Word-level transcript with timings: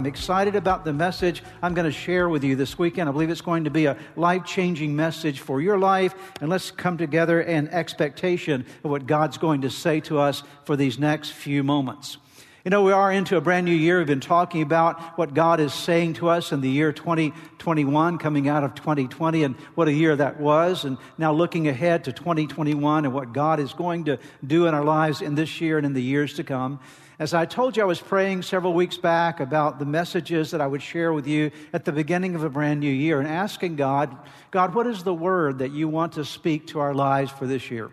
I'm 0.00 0.06
excited 0.06 0.56
about 0.56 0.86
the 0.86 0.94
message 0.94 1.42
I'm 1.60 1.74
going 1.74 1.84
to 1.84 1.92
share 1.92 2.26
with 2.26 2.42
you 2.42 2.56
this 2.56 2.78
weekend. 2.78 3.06
I 3.06 3.12
believe 3.12 3.28
it's 3.28 3.42
going 3.42 3.64
to 3.64 3.70
be 3.70 3.84
a 3.84 3.98
life 4.16 4.46
changing 4.46 4.96
message 4.96 5.40
for 5.40 5.60
your 5.60 5.76
life. 5.76 6.14
And 6.40 6.48
let's 6.48 6.70
come 6.70 6.96
together 6.96 7.42
in 7.42 7.68
expectation 7.68 8.64
of 8.82 8.90
what 8.90 9.06
God's 9.06 9.36
going 9.36 9.60
to 9.60 9.68
say 9.68 10.00
to 10.00 10.18
us 10.18 10.42
for 10.64 10.74
these 10.74 10.98
next 10.98 11.32
few 11.32 11.62
moments. 11.62 12.16
You 12.64 12.70
know, 12.70 12.82
we 12.82 12.92
are 12.92 13.12
into 13.12 13.36
a 13.36 13.42
brand 13.42 13.66
new 13.66 13.74
year. 13.74 13.98
We've 13.98 14.06
been 14.06 14.20
talking 14.20 14.62
about 14.62 15.18
what 15.18 15.34
God 15.34 15.60
is 15.60 15.74
saying 15.74 16.14
to 16.14 16.30
us 16.30 16.50
in 16.50 16.62
the 16.62 16.70
year 16.70 16.94
2021, 16.94 18.16
coming 18.16 18.48
out 18.48 18.64
of 18.64 18.74
2020, 18.74 19.44
and 19.44 19.54
what 19.74 19.86
a 19.86 19.92
year 19.92 20.16
that 20.16 20.40
was. 20.40 20.86
And 20.86 20.96
now 21.18 21.34
looking 21.34 21.68
ahead 21.68 22.04
to 22.04 22.12
2021 22.14 23.04
and 23.04 23.12
what 23.12 23.34
God 23.34 23.60
is 23.60 23.74
going 23.74 24.04
to 24.06 24.18
do 24.46 24.66
in 24.66 24.72
our 24.72 24.84
lives 24.84 25.20
in 25.20 25.34
this 25.34 25.60
year 25.60 25.76
and 25.76 25.84
in 25.84 25.92
the 25.92 26.02
years 26.02 26.32
to 26.34 26.44
come. 26.44 26.80
As 27.20 27.34
I 27.34 27.44
told 27.44 27.76
you, 27.76 27.82
I 27.82 27.86
was 27.86 28.00
praying 28.00 28.40
several 28.40 28.72
weeks 28.72 28.96
back 28.96 29.40
about 29.40 29.78
the 29.78 29.84
messages 29.84 30.52
that 30.52 30.62
I 30.62 30.66
would 30.66 30.80
share 30.80 31.12
with 31.12 31.26
you 31.26 31.50
at 31.70 31.84
the 31.84 31.92
beginning 31.92 32.34
of 32.34 32.44
a 32.44 32.48
brand 32.48 32.80
new 32.80 32.90
year 32.90 33.20
and 33.20 33.28
asking 33.28 33.76
God, 33.76 34.16
God, 34.50 34.74
what 34.74 34.86
is 34.86 35.02
the 35.02 35.12
word 35.12 35.58
that 35.58 35.70
you 35.70 35.86
want 35.86 36.14
to 36.14 36.24
speak 36.24 36.68
to 36.68 36.80
our 36.80 36.94
lives 36.94 37.30
for 37.30 37.46
this 37.46 37.70
year? 37.70 37.90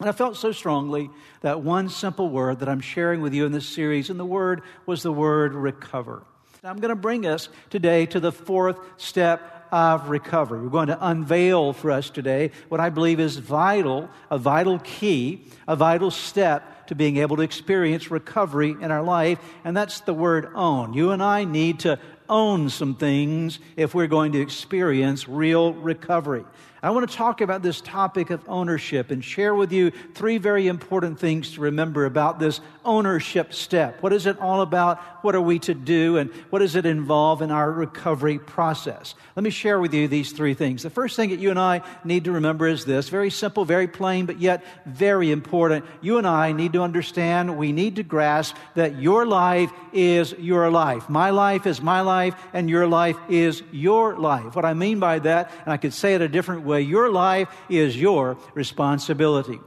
And 0.00 0.08
I 0.08 0.12
felt 0.12 0.36
so 0.36 0.50
strongly 0.50 1.10
that 1.42 1.62
one 1.62 1.88
simple 1.88 2.28
word 2.28 2.58
that 2.58 2.68
I'm 2.68 2.80
sharing 2.80 3.20
with 3.20 3.34
you 3.34 3.46
in 3.46 3.52
this 3.52 3.68
series, 3.68 4.10
and 4.10 4.18
the 4.18 4.24
word 4.24 4.62
was 4.84 5.04
the 5.04 5.12
word 5.12 5.54
recover. 5.54 6.24
I'm 6.64 6.78
going 6.78 6.88
to 6.88 6.96
bring 6.96 7.26
us 7.26 7.50
today 7.70 8.04
to 8.06 8.18
the 8.18 8.32
fourth 8.32 8.80
step 8.96 9.59
of 9.70 10.08
recovery. 10.08 10.60
We're 10.60 10.68
going 10.68 10.88
to 10.88 11.06
unveil 11.06 11.72
for 11.72 11.90
us 11.90 12.10
today 12.10 12.50
what 12.68 12.80
I 12.80 12.90
believe 12.90 13.20
is 13.20 13.36
vital, 13.36 14.08
a 14.30 14.38
vital 14.38 14.78
key, 14.80 15.44
a 15.68 15.76
vital 15.76 16.10
step 16.10 16.86
to 16.88 16.94
being 16.94 17.18
able 17.18 17.36
to 17.36 17.42
experience 17.42 18.10
recovery 18.10 18.76
in 18.80 18.90
our 18.90 19.02
life, 19.02 19.38
and 19.64 19.76
that's 19.76 20.00
the 20.00 20.14
word 20.14 20.48
own. 20.54 20.92
You 20.92 21.12
and 21.12 21.22
I 21.22 21.44
need 21.44 21.80
to 21.80 21.98
own 22.28 22.68
some 22.68 22.94
things 22.94 23.58
if 23.76 23.94
we're 23.94 24.06
going 24.06 24.32
to 24.32 24.40
experience 24.40 25.28
real 25.28 25.72
recovery. 25.74 26.44
I 26.82 26.90
want 26.90 27.10
to 27.10 27.14
talk 27.14 27.42
about 27.42 27.62
this 27.62 27.82
topic 27.82 28.30
of 28.30 28.42
ownership 28.48 29.10
and 29.10 29.22
share 29.22 29.54
with 29.54 29.70
you 29.70 29.90
three 30.14 30.38
very 30.38 30.66
important 30.66 31.18
things 31.18 31.52
to 31.52 31.60
remember 31.60 32.06
about 32.06 32.38
this 32.38 32.62
ownership 32.86 33.52
step. 33.52 34.02
What 34.02 34.14
is 34.14 34.24
it 34.24 34.38
all 34.38 34.62
about? 34.62 34.98
What 35.22 35.34
are 35.34 35.42
we 35.42 35.58
to 35.60 35.74
do? 35.74 36.16
And 36.16 36.30
what 36.48 36.60
does 36.60 36.76
it 36.76 36.86
involve 36.86 37.42
in 37.42 37.50
our 37.50 37.70
recovery 37.70 38.38
process? 38.38 39.14
Let 39.36 39.42
me 39.42 39.50
share 39.50 39.78
with 39.78 39.92
you 39.92 40.08
these 40.08 40.32
three 40.32 40.54
things. 40.54 40.82
The 40.82 40.88
first 40.88 41.16
thing 41.16 41.28
that 41.30 41.38
you 41.38 41.50
and 41.50 41.58
I 41.58 41.82
need 42.02 42.24
to 42.24 42.32
remember 42.32 42.66
is 42.66 42.86
this 42.86 43.10
very 43.10 43.28
simple, 43.28 43.66
very 43.66 43.86
plain, 43.86 44.24
but 44.24 44.40
yet 44.40 44.64
very 44.86 45.30
important. 45.30 45.84
You 46.00 46.16
and 46.16 46.26
I 46.26 46.52
need 46.52 46.72
to 46.72 46.80
understand, 46.80 47.58
we 47.58 47.72
need 47.72 47.96
to 47.96 48.02
grasp 48.02 48.56
that 48.74 48.98
your 48.98 49.26
life 49.26 49.70
is 49.92 50.32
your 50.38 50.70
life. 50.70 51.10
My 51.10 51.28
life 51.28 51.66
is 51.66 51.82
my 51.82 52.00
life, 52.00 52.34
and 52.54 52.70
your 52.70 52.86
life 52.86 53.18
is 53.28 53.62
your 53.70 54.16
life. 54.16 54.56
What 54.56 54.64
I 54.64 54.72
mean 54.72 54.98
by 54.98 55.18
that, 55.18 55.50
and 55.64 55.74
I 55.74 55.76
could 55.76 55.92
say 55.92 56.14
it 56.14 56.22
a 56.22 56.28
different 56.28 56.62
way, 56.62 56.69
your 56.78 57.10
life 57.10 57.48
is 57.68 58.00
your 58.00 58.38
responsibility. 58.54 59.58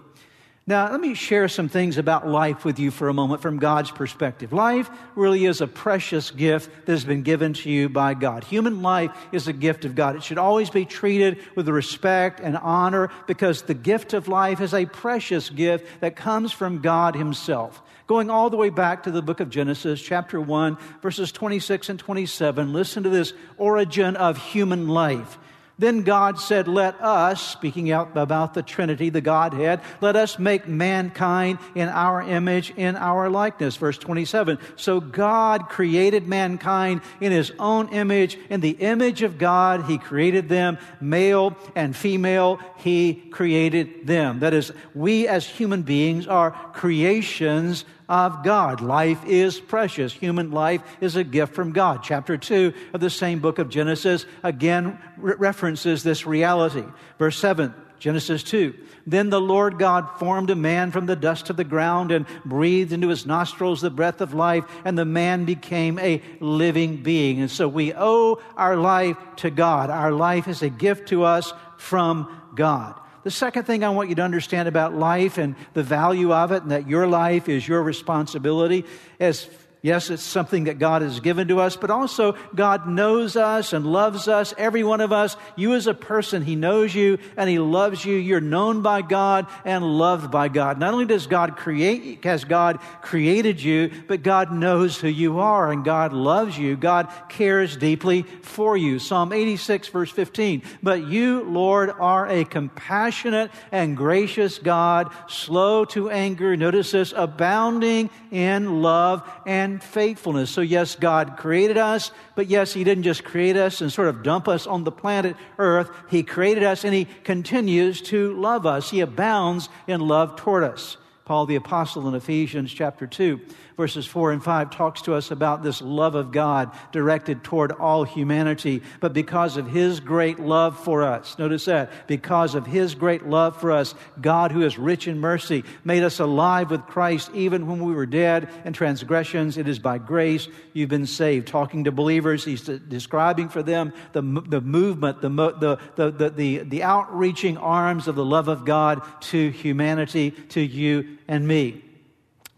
Now, 0.66 0.90
let 0.90 1.02
me 1.02 1.14
share 1.14 1.50
some 1.50 1.68
things 1.68 1.98
about 1.98 2.26
life 2.26 2.64
with 2.64 2.80
you 2.80 2.90
for 2.90 3.10
a 3.10 3.14
moment 3.14 3.42
from 3.42 3.58
God's 3.60 3.92
perspective. 3.92 4.54
Life 4.54 4.90
really 5.14 5.44
is 5.44 5.60
a 5.60 5.68
precious 5.68 6.32
gift 6.32 6.86
that 6.86 6.92
has 6.94 7.04
been 7.04 7.22
given 7.22 7.52
to 7.52 7.70
you 7.70 7.90
by 7.90 8.14
God. 8.14 8.46
Human 8.46 8.82
life 8.82 9.12
is 9.34 9.50
a 9.50 9.54
gift 9.54 9.84
of 9.84 9.94
God. 9.94 10.16
It 10.16 10.24
should 10.24 10.38
always 10.38 10.70
be 10.70 10.86
treated 10.86 11.40
with 11.56 11.68
respect 11.68 12.40
and 12.40 12.56
honor 12.56 13.10
because 13.28 13.64
the 13.64 13.74
gift 13.74 14.14
of 14.14 14.30
life 14.30 14.62
is 14.62 14.74
a 14.74 14.86
precious 14.86 15.50
gift 15.50 16.00
that 16.00 16.16
comes 16.16 16.54
from 16.54 16.80
God 16.80 17.18
Himself. 17.18 17.82
Going 18.08 18.30
all 18.30 18.50
the 18.50 18.56
way 18.56 18.70
back 18.70 19.04
to 19.04 19.12
the 19.12 19.22
book 19.22 19.42
of 19.42 19.50
Genesis, 19.50 20.02
chapter 20.02 20.40
1, 20.40 20.78
verses 21.02 21.34
26 21.34 21.90
and 21.90 22.00
27, 22.00 22.72
listen 22.72 23.04
to 23.04 23.10
this 23.10 23.34
origin 23.58 24.16
of 24.16 24.38
human 24.38 24.88
life. 24.88 25.38
Then 25.80 26.04
God 26.04 26.40
said, 26.40 26.68
Let 26.68 27.02
us, 27.02 27.42
speaking 27.42 27.92
out 27.92 28.16
about 28.16 28.54
the 28.54 28.62
Trinity, 28.62 29.10
the 29.10 29.22
Godhead, 29.22 29.82
let 30.02 30.16
us 30.16 30.38
make 30.38 30.68
mankind 30.68 31.58
in 31.74 31.90
our 31.90 32.22
image, 32.22 32.72
in 32.78 32.96
our 32.96 33.30
likeness. 33.30 33.76
Verse 33.76 33.98
27. 33.98 34.60
So 34.76 35.00
God 35.00 35.70
created 35.70 36.28
mankind 36.28 37.02
in 37.20 37.32
his 37.32 37.52
own 37.58 37.90
image. 37.90 38.38
In 38.50 38.62
the 38.62 38.72
image 38.72 39.24
of 39.24 39.40
God, 39.40 39.86
he 39.86 39.98
created 39.98 40.48
them, 40.48 40.78
male 41.02 41.58
and 41.76 41.96
female, 41.96 42.60
he 42.78 43.16
created 43.32 44.06
them. 44.06 44.40
That 44.40 44.54
is, 44.54 44.72
we 44.94 45.28
as 45.28 45.46
human 45.48 45.82
beings 45.82 46.28
are 46.28 46.52
creations 46.74 47.86
of 48.08 48.44
God. 48.44 48.82
Life 48.82 49.26
is 49.26 49.60
precious. 49.60 50.14
Human 50.14 50.52
life 50.52 50.82
is 51.02 51.16
a 51.16 51.24
gift 51.24 51.54
from 51.54 51.72
God. 51.72 52.02
Chapter 52.04 52.38
2 52.38 52.74
of 52.94 53.02
the 53.02 53.10
same 53.10 53.40
book 53.40 53.60
of 53.60 53.70
Genesis 53.70 54.26
again 54.44 55.00
re- 55.18 55.36
references 55.38 56.04
this 56.04 56.26
reality. 56.26 56.84
Verse 57.18 57.38
7, 57.38 57.74
Genesis 58.00 58.44
2. 58.44 58.74
Then 59.06 59.30
the 59.30 59.42
Lord 59.42 59.80
God 59.80 60.08
formed 60.18 60.50
a 60.50 60.56
man 60.56 60.92
from 60.92 61.06
the 61.06 61.16
dust 61.16 61.50
of 61.50 61.58
the 61.58 61.64
ground 61.64 62.12
and 62.12 62.26
breathed 62.46 62.94
into 62.94 63.10
his 63.10 63.26
nostrils 63.26 63.82
the 63.82 63.90
breath 63.90 64.22
of 64.22 64.34
life, 64.34 64.64
and 64.86 64.98
the 64.98 65.06
man 65.06 65.46
became 65.46 66.00
a 66.00 66.22
living 66.40 67.04
being. 67.04 67.42
And 67.42 67.52
so 67.52 67.68
we 67.68 67.94
owe 67.94 68.42
our 68.56 68.78
life 68.78 69.18
to 69.38 69.50
God. 69.50 69.90
Our 69.90 70.12
life 70.12 70.48
is 70.48 70.62
a 70.62 70.70
gift 70.70 71.10
to 71.10 71.24
us 71.24 71.54
from 71.78 72.30
God. 72.56 73.00
The 73.24 73.32
second 73.32 73.64
thing 73.64 73.84
I 73.84 73.90
want 73.90 74.10
you 74.10 74.16
to 74.16 74.22
understand 74.22 74.68
about 74.68 74.94
life 74.94 75.38
and 75.38 75.56
the 75.74 75.84
value 75.84 76.34
of 76.34 76.52
it, 76.52 76.64
and 76.64 76.72
that 76.72 76.88
your 76.88 77.08
life 77.08 77.48
is 77.48 77.66
your 77.66 77.82
responsibility, 77.82 78.86
is 79.20 79.48
Yes, 79.84 80.10
it's 80.10 80.24
something 80.24 80.64
that 80.64 80.80
God 80.80 81.02
has 81.02 81.20
given 81.20 81.50
to 81.50 81.60
us, 81.60 81.76
but 81.76 81.92
also 81.92 82.38
God 82.56 82.88
knows 82.88 83.36
us 83.36 83.74
and 83.74 83.86
loves 83.86 84.30
us, 84.30 84.54
every 84.58 84.82
one 84.82 85.02
of 85.02 85.12
us. 85.12 85.36
You 85.58 85.74
as 85.74 85.88
a 85.88 85.94
person, 85.94 86.42
He 86.42 86.56
knows 86.56 86.96
you 86.96 87.18
and 87.36 87.50
He 87.50 87.60
loves 87.60 88.06
you. 88.06 88.16
You're 88.16 88.40
known 88.40 88.82
by 88.82 89.02
God 89.02 89.46
and 89.66 89.84
loved 89.84 90.32
by 90.32 90.48
God. 90.48 90.80
Not 90.80 90.94
only 90.94 91.06
does 91.06 91.28
God 91.28 91.58
create, 91.58 92.24
has 92.24 92.46
God 92.46 92.80
created 93.02 93.62
you, 93.62 93.92
but 94.08 94.24
God 94.24 94.54
knows 94.54 94.98
who 94.98 95.10
you 95.10 95.40
are 95.40 95.70
and 95.70 95.84
God 95.84 96.14
loves 96.14 96.58
you. 96.58 96.78
God 96.78 97.12
cares 97.28 97.76
deeply 97.76 98.24
for 98.42 98.78
you. 98.78 99.00
Psalm 99.00 99.34
86 99.34 99.90
verse 99.90 100.12
15. 100.12 100.62
But 100.82 101.08
you, 101.08 101.44
Lord, 101.44 101.90
are 101.90 102.26
a 102.30 102.46
compassionate 102.46 103.52
and 103.70 103.98
gracious 103.98 104.60
God, 104.60 105.12
slow 105.28 105.84
to 105.84 106.10
anger. 106.10 106.56
Notice 106.56 106.92
this, 106.92 107.14
abounding 107.14 108.10
in 108.32 108.82
love 108.82 109.30
and 109.46 109.73
and 109.74 109.84
faithfulness. 109.84 110.52
So, 110.52 110.62
yes, 110.62 110.96
God 110.96 111.36
created 111.38 111.78
us, 111.78 112.12
but 112.36 112.48
yes, 112.48 112.74
He 112.74 112.84
didn't 112.84 113.04
just 113.04 113.24
create 113.24 113.58
us 113.58 113.82
and 113.82 113.92
sort 113.92 114.08
of 114.08 114.22
dump 114.22 114.48
us 114.48 114.68
on 114.68 114.84
the 114.84 114.92
planet 114.92 115.36
Earth. 115.58 115.90
He 116.10 116.22
created 116.22 116.64
us 116.64 116.84
and 116.84 116.94
He 116.94 117.06
continues 117.24 118.02
to 118.04 118.40
love 118.40 118.66
us. 118.66 118.92
He 118.92 119.00
abounds 119.00 119.70
in 119.88 120.00
love 120.00 120.36
toward 120.36 120.64
us. 120.64 120.98
Paul 121.26 121.48
the 121.48 121.56
Apostle 121.56 122.08
in 122.08 122.16
Ephesians 122.16 122.72
chapter 122.72 123.08
2 123.08 123.42
verses 123.76 124.06
4 124.06 124.32
and 124.32 124.44
5 124.44 124.70
talks 124.70 125.02
to 125.04 125.14
us 125.14 125.32
about 125.32 125.64
this 125.64 125.82
love 125.82 126.16
of 126.16 126.32
God 126.32 126.72
directed 126.92 127.44
toward 127.44 127.72
all 127.72 128.04
humanity. 128.04 128.82
But 129.00 129.14
because 129.14 129.58
of 129.58 129.68
His 129.68 130.00
great 130.00 130.40
love 130.40 130.80
for 130.80 131.04
us, 131.04 131.38
notice 131.40 131.66
that, 131.66 131.92
because 132.08 132.56
of 132.56 132.66
His 132.66 132.96
great 132.96 133.26
love 133.26 133.60
for 133.60 133.72
us, 133.72 133.96
God, 134.22 134.52
who 134.52 134.62
is 134.62 134.78
rich 134.78 135.08
in 135.08 135.20
mercy, 135.20 135.64
made 135.84 136.04
us 136.04 136.20
alive 136.20 136.72
with 136.72 136.86
Christ 136.88 137.32
even 137.34 137.68
when 137.68 137.84
we 137.84 137.94
were 137.94 138.06
dead 138.06 138.50
in 138.66 138.74
transgressions. 138.74 139.58
It 139.58 139.68
is 139.68 139.80
by 139.80 139.98
grace 139.98 140.48
you've 140.74 140.90
been 140.90 141.08
saved. 141.08 141.48
Talking 141.48 141.86
to 141.86 141.92
believers, 141.92 142.46
He's 142.46 142.62
describing 142.62 143.50
for 143.50 143.64
them 143.64 143.94
the, 144.12 144.22
the 144.22 144.62
movement, 144.62 145.22
the, 145.22 145.30
the, 145.30 146.12
the, 146.12 146.30
the, 146.30 146.58
the 146.60 146.84
outreaching 146.84 147.58
arms 147.58 148.08
of 148.08 148.16
the 148.16 148.26
love 148.26 148.48
of 148.48 148.66
God 148.66 149.02
to 149.22 149.50
humanity, 149.50 150.32
to 150.32 150.62
you 150.62 151.18
and 151.28 151.48
me. 151.48 151.84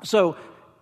So, 0.03 0.35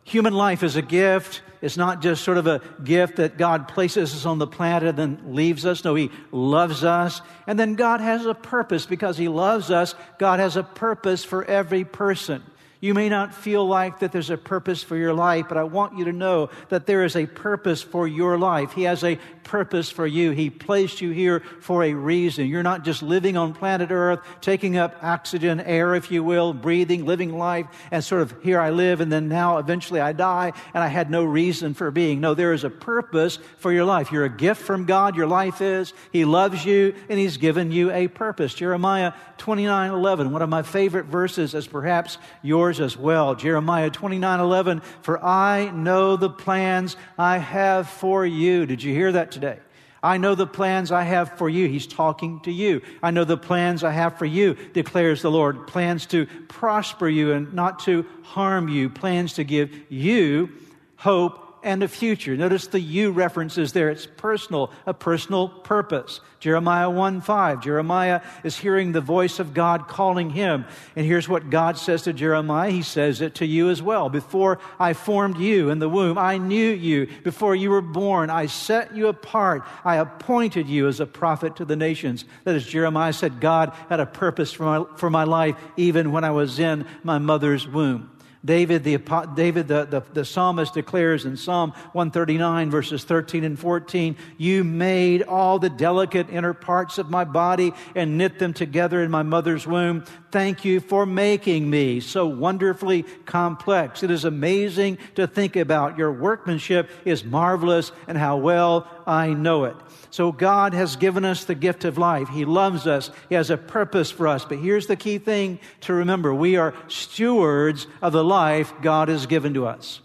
human 0.04 0.34
life 0.34 0.64
is 0.64 0.76
a 0.76 0.82
gift. 0.82 1.42
It's 1.62 1.78
not 1.78 2.02
just 2.02 2.24
sort 2.24 2.38
of 2.38 2.46
a 2.46 2.62
gift 2.84 3.16
that 3.18 3.38
God 3.38 3.70
places 3.70 4.14
us 4.14 4.26
on 4.26 4.38
the 4.38 4.48
planet 4.48 4.90
and 4.90 4.98
then 4.98 5.36
leaves 5.36 5.66
us. 5.66 5.84
No, 5.84 5.96
He 5.96 6.12
loves 6.32 6.84
us. 6.84 7.22
And 7.48 7.58
then 7.58 7.76
God 7.76 8.02
has 8.02 8.26
a 8.26 8.34
purpose 8.34 8.86
because 8.86 9.18
He 9.18 9.30
loves 9.30 9.72
us. 9.72 9.96
God 10.20 10.40
has 10.40 10.58
a 10.58 10.64
purpose 10.64 11.24
for 11.24 11.46
every 11.46 11.86
person. 11.86 12.44
You 12.84 12.94
may 12.94 13.08
not 13.08 13.34
feel 13.34 13.66
like 13.66 14.00
that 14.00 14.12
there's 14.12 14.30
a 14.30 14.36
purpose 14.36 14.84
for 14.84 14.98
your 14.98 15.14
life, 15.14 15.46
but 15.48 15.58
I 15.58 15.64
want 15.64 15.98
you 15.98 16.04
to 16.04 16.12
know 16.12 16.50
that 16.68 16.86
there 16.86 17.06
is 17.06 17.16
a 17.16 17.26
purpose 17.26 17.82
for 17.82 18.10
your 18.10 18.38
life. 18.38 18.74
He 18.74 18.84
has 18.84 19.06
a 19.06 19.18
purpose 19.46 19.90
for 19.90 20.06
you. 20.06 20.32
He 20.32 20.50
placed 20.50 21.00
you 21.00 21.12
here 21.12 21.44
for 21.62 21.84
a 21.84 21.94
reason. 21.94 22.48
You're 22.48 22.62
not 22.62 22.84
just 22.84 23.02
living 23.02 23.38
on 23.38 23.54
planet 23.54 23.90
Earth, 23.90 24.20
taking 24.42 24.76
up 24.76 25.02
oxygen, 25.02 25.62
air, 25.62 25.96
if 25.96 26.12
you 26.12 26.26
will, 26.26 26.52
breathing, 26.52 27.06
living 27.06 27.38
life, 27.38 27.68
and 27.90 28.04
sort 28.04 28.22
of 28.22 28.36
here 28.44 28.60
I 28.60 28.72
live, 28.72 29.00
and 29.00 29.10
then 29.10 29.30
now 29.30 29.60
eventually 29.60 30.02
I 30.02 30.12
die, 30.12 30.52
and 30.74 30.84
I 30.84 30.88
had 30.88 31.10
no 31.10 31.24
reason 31.24 31.74
for 31.74 31.90
being. 31.90 32.20
No, 32.20 32.34
there 32.34 32.52
is 32.52 32.66
a 32.66 32.70
purpose 32.70 33.40
for 33.60 33.72
your 33.72 33.86
life. 33.86 34.12
You're 34.12 34.26
a 34.26 34.30
gift 34.30 34.62
from 34.62 34.84
God, 34.84 35.16
your 35.16 35.28
life 35.28 35.62
is. 35.62 35.94
He 36.12 36.26
loves 36.26 36.66
you, 36.66 36.96
and 37.08 37.18
He's 37.18 37.38
given 37.38 37.72
you 37.72 37.92
a 37.92 38.10
purpose. 38.10 38.54
Jeremiah 38.54 39.14
29 39.38 39.92
11, 39.92 40.32
one 40.32 40.42
of 40.42 40.50
my 40.50 40.64
favorite 40.64 41.06
verses, 41.06 41.56
as 41.56 41.66
perhaps 41.66 42.18
yours 42.42 42.73
yours 42.80 42.94
as 42.94 42.98
well. 42.98 43.36
Jeremiah 43.36 43.90
29 43.90 44.40
11, 44.40 44.82
for 45.02 45.24
I 45.24 45.70
know 45.72 46.16
the 46.16 46.30
plans 46.30 46.96
I 47.18 47.38
have 47.38 47.88
for 47.88 48.26
you. 48.26 48.66
Did 48.66 48.82
you 48.82 48.94
hear 48.94 49.12
that 49.12 49.32
today? 49.32 49.60
I 50.02 50.18
know 50.18 50.36
the 50.36 50.48
plans 50.48 50.92
I 50.92 51.04
have 51.04 51.38
for 51.38 51.48
you. 51.48 51.68
He's 51.68 51.88
talking 51.88 52.42
to 52.42 52.52
you. 52.52 52.82
I 53.02 53.12
know 53.12 53.24
the 53.24 53.38
plans 53.38 53.84
I 53.84 53.92
have 53.92 54.18
for 54.18 54.26
you, 54.26 54.56
declares 54.74 55.22
the 55.22 55.32
Lord. 55.32 55.68
Plans 55.68 56.06
to 56.08 56.26
prosper 56.50 57.08
you 57.08 57.32
and 57.32 57.54
not 57.54 57.80
to 57.80 58.06
harm 58.24 58.68
you. 58.68 58.90
Plans 58.90 59.34
to 59.34 59.44
give 59.44 59.72
you 59.90 60.50
hope 60.98 61.43
and 61.64 61.82
a 61.82 61.88
future. 61.88 62.36
Notice 62.36 62.68
the 62.68 62.80
you 62.80 63.12
references 63.12 63.74
there. 63.74 63.90
It's 63.90 64.06
personal, 64.06 64.72
a 64.86 64.94
personal 64.94 65.50
purpose. 65.50 66.20
Jeremiah 66.40 66.90
1 66.90 67.22
5. 67.22 67.62
Jeremiah 67.64 68.22
is 68.44 68.58
hearing 68.58 68.92
the 68.92 69.02
voice 69.02 69.40
of 69.40 69.54
God 69.54 69.88
calling 69.88 70.30
him. 70.30 70.66
And 70.96 71.06
here's 71.06 71.30
what 71.30 71.50
God 71.50 71.78
says 71.78 72.02
to 72.04 72.14
Jeremiah. 72.14 72.70
He 72.70 72.82
says 72.82 73.22
it 73.22 73.36
to 73.36 73.46
you 73.46 73.70
as 73.70 73.82
well. 73.82 74.10
Before 74.10 74.60
I 74.78 74.94
formed 74.94 75.38
you 75.38 75.70
in 75.70 75.80
the 75.80 75.88
womb, 75.88 76.18
I 76.18 76.38
knew 76.38 76.70
you. 76.70 77.08
Before 77.24 77.56
you 77.56 77.70
were 77.70 77.82
born, 77.82 78.30
I 78.30 78.48
set 78.48 78.94
you 78.96 79.08
apart. 79.08 79.64
I 79.86 79.96
appointed 79.96 80.68
you 80.68 80.88
as 80.88 81.00
a 81.00 81.06
prophet 81.06 81.56
to 81.56 81.66
the 81.66 81.78
nations. 81.78 82.26
That 82.44 82.56
is, 82.56 82.66
Jeremiah 82.66 83.14
said, 83.14 83.40
God 83.40 83.74
had 83.88 84.02
a 84.02 84.06
purpose 84.06 84.52
for 84.52 84.64
my, 84.64 84.86
for 84.98 85.10
my 85.10 85.24
life 85.24 85.56
even 85.78 86.12
when 86.12 86.26
I 86.26 86.32
was 86.32 86.60
in 86.60 86.86
my 87.04 87.20
mother's 87.20 87.68
womb. 87.68 88.13
David, 88.46 88.84
the, 88.84 88.98
David 89.36 89.70
the, 89.70 89.86
the, 89.86 90.04
the, 90.12 90.26
psalmist 90.26 90.74
declares 90.74 91.24
in 91.24 91.38
Psalm 91.38 91.72
139, 91.94 92.70
verses 92.70 93.06
13 93.06 93.46
and 93.46 93.58
14, 93.58 94.18
You 94.38 94.66
made 94.66 95.22
all 95.22 95.60
the 95.60 95.70
delicate 95.70 96.30
inner 96.30 96.54
parts 96.54 96.98
of 96.98 97.10
my 97.10 97.24
body 97.24 97.74
and 97.96 98.18
knit 98.18 98.40
them 98.40 98.54
together 98.54 99.02
in 99.02 99.10
my 99.10 99.24
mother's 99.24 99.66
womb. 99.66 100.04
Thank 100.34 100.66
you 100.66 100.80
for 100.80 101.06
making 101.06 101.70
me 101.70 102.00
so 102.00 102.26
wonderfully 102.26 103.04
complex. 103.04 104.02
It 104.02 104.10
is 104.10 104.26
amazing 104.26 104.98
to 105.14 105.28
think 105.28 105.56
about. 105.56 106.00
Your 106.00 106.12
workmanship 106.12 106.90
is 107.06 107.24
marvelous 107.24 107.92
and 108.08 108.18
how 108.18 108.38
well 108.38 108.88
I 109.06 109.36
know 109.36 109.66
it. 109.66 109.76
So 110.10 110.32
God 110.32 110.74
has 110.74 110.96
given 110.96 111.24
us 111.24 111.44
the 111.44 111.54
gift 111.54 111.86
of 111.86 112.00
life. 112.00 112.30
He 112.30 112.46
loves 112.46 112.88
us. 112.88 113.12
He 113.30 113.36
has 113.36 113.52
a 113.52 113.58
purpose 113.58 114.10
for 114.10 114.28
us. 114.28 114.44
But 114.44 114.58
here's 114.58 114.88
the 114.88 114.96
key 114.96 115.20
thing 115.20 115.60
to 115.82 115.94
remember. 115.94 116.34
We 116.34 116.56
are 116.56 116.74
stewards 116.88 117.86
of 118.02 118.12
the 118.12 118.24
life 118.24 118.74
God 118.82 119.10
has 119.10 119.28
given 119.28 119.54
to 119.54 119.68
us. 119.68 120.00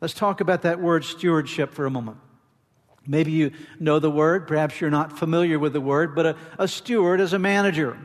Let's 0.00 0.14
talk 0.14 0.40
about 0.40 0.62
that 0.62 0.80
word 0.80 1.04
stewardship 1.04 1.74
for 1.74 1.86
a 1.86 1.90
moment. 1.90 2.16
Maybe 3.06 3.30
you 3.30 3.52
know 3.78 4.00
the 4.00 4.10
word, 4.10 4.48
perhaps 4.48 4.80
you're 4.80 4.90
not 4.90 5.16
familiar 5.16 5.60
with 5.60 5.74
the 5.74 5.80
word, 5.80 6.16
but 6.16 6.26
a, 6.26 6.36
a 6.58 6.66
steward 6.66 7.20
is 7.20 7.34
a 7.34 7.38
manager. 7.38 7.96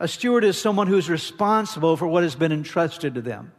A 0.00 0.08
steward 0.08 0.44
is 0.44 0.56
someone 0.56 0.86
who's 0.86 1.10
responsible 1.10 1.96
for 1.96 2.06
what 2.06 2.22
has 2.22 2.34
been 2.34 2.52
entrusted 2.52 3.14
to 3.14 3.20
them. 3.20 3.52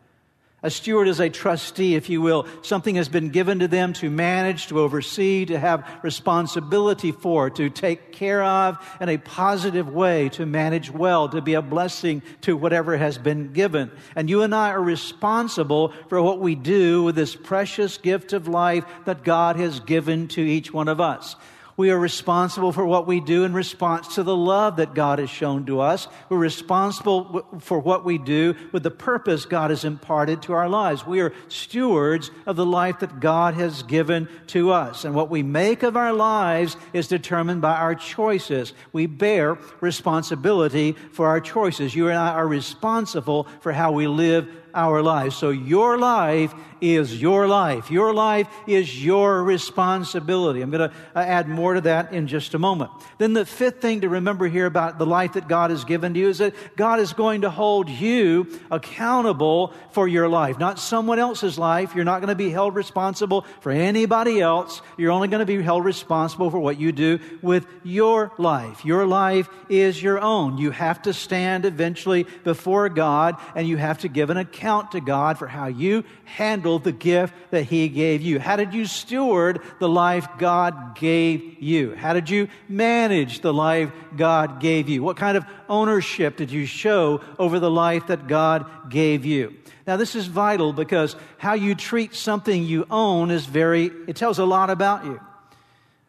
A 0.61 0.69
steward 0.69 1.07
is 1.07 1.21
a 1.21 1.29
trustee, 1.29 1.95
if 1.95 2.09
you 2.09 2.21
will. 2.21 2.45
Something 2.63 2.95
has 2.95 3.07
been 3.07 3.29
given 3.29 3.59
to 3.59 3.67
them 3.69 3.93
to 3.93 4.09
manage, 4.09 4.67
to 4.67 4.79
oversee, 4.81 5.45
to 5.45 5.57
have 5.57 5.89
responsibility 6.03 7.13
for, 7.13 7.49
to 7.51 7.69
take 7.69 8.11
care 8.11 8.43
of 8.43 8.77
in 8.99 9.07
a 9.07 9.17
positive 9.17 9.87
way, 9.87 10.27
to 10.29 10.45
manage 10.45 10.91
well, 10.91 11.29
to 11.29 11.41
be 11.41 11.53
a 11.53 11.61
blessing 11.61 12.21
to 12.41 12.57
whatever 12.57 12.97
has 12.97 13.17
been 13.17 13.53
given. 13.53 13.89
And 14.17 14.29
you 14.29 14.41
and 14.41 14.53
I 14.53 14.71
are 14.71 14.81
responsible 14.81 15.93
for 16.09 16.21
what 16.21 16.39
we 16.39 16.55
do 16.55 17.03
with 17.03 17.15
this 17.15 17.37
precious 17.37 17.97
gift 17.97 18.33
of 18.33 18.49
life 18.49 18.83
that 19.05 19.23
God 19.23 19.55
has 19.55 19.79
given 19.79 20.27
to 20.29 20.41
each 20.41 20.73
one 20.73 20.89
of 20.89 20.99
us. 20.99 21.37
We 21.79 21.91
are 21.91 21.97
responsible 21.97 22.73
for 22.73 22.85
what 22.85 23.07
we 23.07 23.21
do 23.21 23.45
in 23.45 23.53
response 23.53 24.15
to 24.15 24.23
the 24.23 24.35
love 24.35 24.75
that 24.75 24.93
God 24.93 25.17
has 25.19 25.29
shown 25.29 25.65
to 25.67 25.79
us. 25.79 26.09
We're 26.27 26.37
responsible 26.37 27.47
for 27.59 27.79
what 27.79 28.03
we 28.03 28.17
do 28.17 28.55
with 28.73 28.83
the 28.83 28.91
purpose 28.91 29.45
God 29.45 29.69
has 29.69 29.85
imparted 29.85 30.41
to 30.41 30.51
our 30.51 30.67
lives. 30.67 31.07
We 31.07 31.21
are 31.21 31.31
stewards 31.47 32.31
of 32.45 32.57
the 32.57 32.65
life 32.65 32.99
that 32.99 33.21
God 33.21 33.53
has 33.53 33.83
given 33.83 34.27
to 34.47 34.71
us. 34.71 35.05
And 35.05 35.15
what 35.15 35.29
we 35.29 35.41
make 35.41 35.83
of 35.83 35.95
our 35.95 36.11
lives 36.11 36.75
is 36.91 37.07
determined 37.07 37.61
by 37.61 37.77
our 37.77 37.95
choices. 37.95 38.73
We 38.91 39.05
bear 39.05 39.57
responsibility 39.79 40.97
for 41.13 41.27
our 41.27 41.39
choices. 41.39 41.95
You 41.95 42.09
and 42.09 42.17
I 42.17 42.33
are 42.33 42.45
responsible 42.45 43.47
for 43.61 43.71
how 43.71 43.93
we 43.93 44.05
live 44.05 44.49
our 44.73 45.01
lives. 45.01 45.35
So 45.35 45.49
your 45.49 45.97
life 45.97 46.53
is 46.81 47.21
your 47.21 47.47
life. 47.47 47.91
Your 47.91 48.13
life 48.13 48.47
is 48.67 49.03
your 49.03 49.43
responsibility. 49.43 50.61
I'm 50.61 50.71
going 50.71 50.89
to 50.89 50.95
uh, 51.15 51.19
add 51.19 51.47
more 51.49 51.73
to 51.73 51.81
that 51.81 52.13
in 52.13 52.27
just 52.27 52.53
a 52.53 52.59
moment. 52.59 52.91
Then 53.17 53.33
the 53.33 53.45
fifth 53.45 53.81
thing 53.81 54.01
to 54.01 54.09
remember 54.09 54.47
here 54.47 54.65
about 54.65 54.97
the 54.97 55.05
life 55.05 55.33
that 55.33 55.47
God 55.47 55.71
has 55.71 55.83
given 55.83 56.13
to 56.13 56.19
you 56.19 56.29
is 56.29 56.37
that 56.37 56.53
God 56.77 56.99
is 56.99 57.13
going 57.13 57.41
to 57.41 57.49
hold 57.49 57.89
you 57.89 58.47
accountable 58.71 59.73
for 59.91 60.07
your 60.07 60.29
life, 60.29 60.59
not 60.59 60.79
someone 60.79 61.19
else's 61.19 61.57
life. 61.57 61.95
You're 61.95 62.05
not 62.05 62.21
going 62.21 62.29
to 62.29 62.35
be 62.35 62.49
held 62.49 62.75
responsible 62.75 63.45
for 63.61 63.71
anybody 63.71 64.39
else. 64.39 64.81
You're 64.97 65.11
only 65.11 65.27
going 65.27 65.39
to 65.39 65.45
be 65.45 65.61
held 65.61 65.83
responsible 65.83 66.49
for 66.49 66.59
what 66.59 66.79
you 66.79 66.91
do 66.91 67.19
with 67.41 67.65
your 67.83 68.31
life. 68.37 68.85
Your 68.85 69.05
life 69.05 69.49
is 69.67 70.01
your 70.01 70.19
own. 70.19 70.57
You 70.57 70.71
have 70.71 71.01
to 71.01 71.13
stand 71.13 71.65
eventually 71.65 72.25
before 72.43 72.87
God 72.89 73.35
and 73.55 73.67
you 73.67 73.77
have 73.77 73.99
to 73.99 74.07
give 74.07 74.29
an 74.29 74.37
account 74.37 74.58
to 74.59 75.01
God 75.01 75.37
for 75.37 75.47
how 75.47 75.67
you 75.67 76.03
handled 76.25 76.83
the 76.83 76.91
gift 76.91 77.33
that 77.51 77.63
He 77.63 77.89
gave 77.89 78.21
you? 78.21 78.39
How 78.39 78.55
did 78.55 78.73
you 78.73 78.85
steward 78.85 79.61
the 79.79 79.89
life 79.89 80.27
God 80.37 80.95
gave 80.95 81.61
you? 81.61 81.95
How 81.95 82.13
did 82.13 82.29
you 82.29 82.47
manage 82.67 83.39
the 83.39 83.53
life 83.53 83.91
God 84.15 84.59
gave 84.59 84.89
you? 84.89 85.01
What 85.01 85.17
kind 85.17 85.37
of 85.37 85.45
ownership 85.67 86.37
did 86.37 86.51
you 86.51 86.65
show 86.65 87.21
over 87.37 87.59
the 87.59 87.71
life 87.71 88.07
that 88.07 88.27
God 88.27 88.89
gave 88.89 89.25
you? 89.25 89.55
Now, 89.87 89.97
this 89.97 90.15
is 90.15 90.27
vital 90.27 90.73
because 90.73 91.15
how 91.37 91.53
you 91.53 91.73
treat 91.73 92.13
something 92.13 92.63
you 92.63 92.85
own 92.91 93.31
is 93.31 93.45
very, 93.45 93.91
it 94.07 94.15
tells 94.15 94.37
a 94.37 94.45
lot 94.45 94.69
about 94.69 95.05
you. 95.05 95.19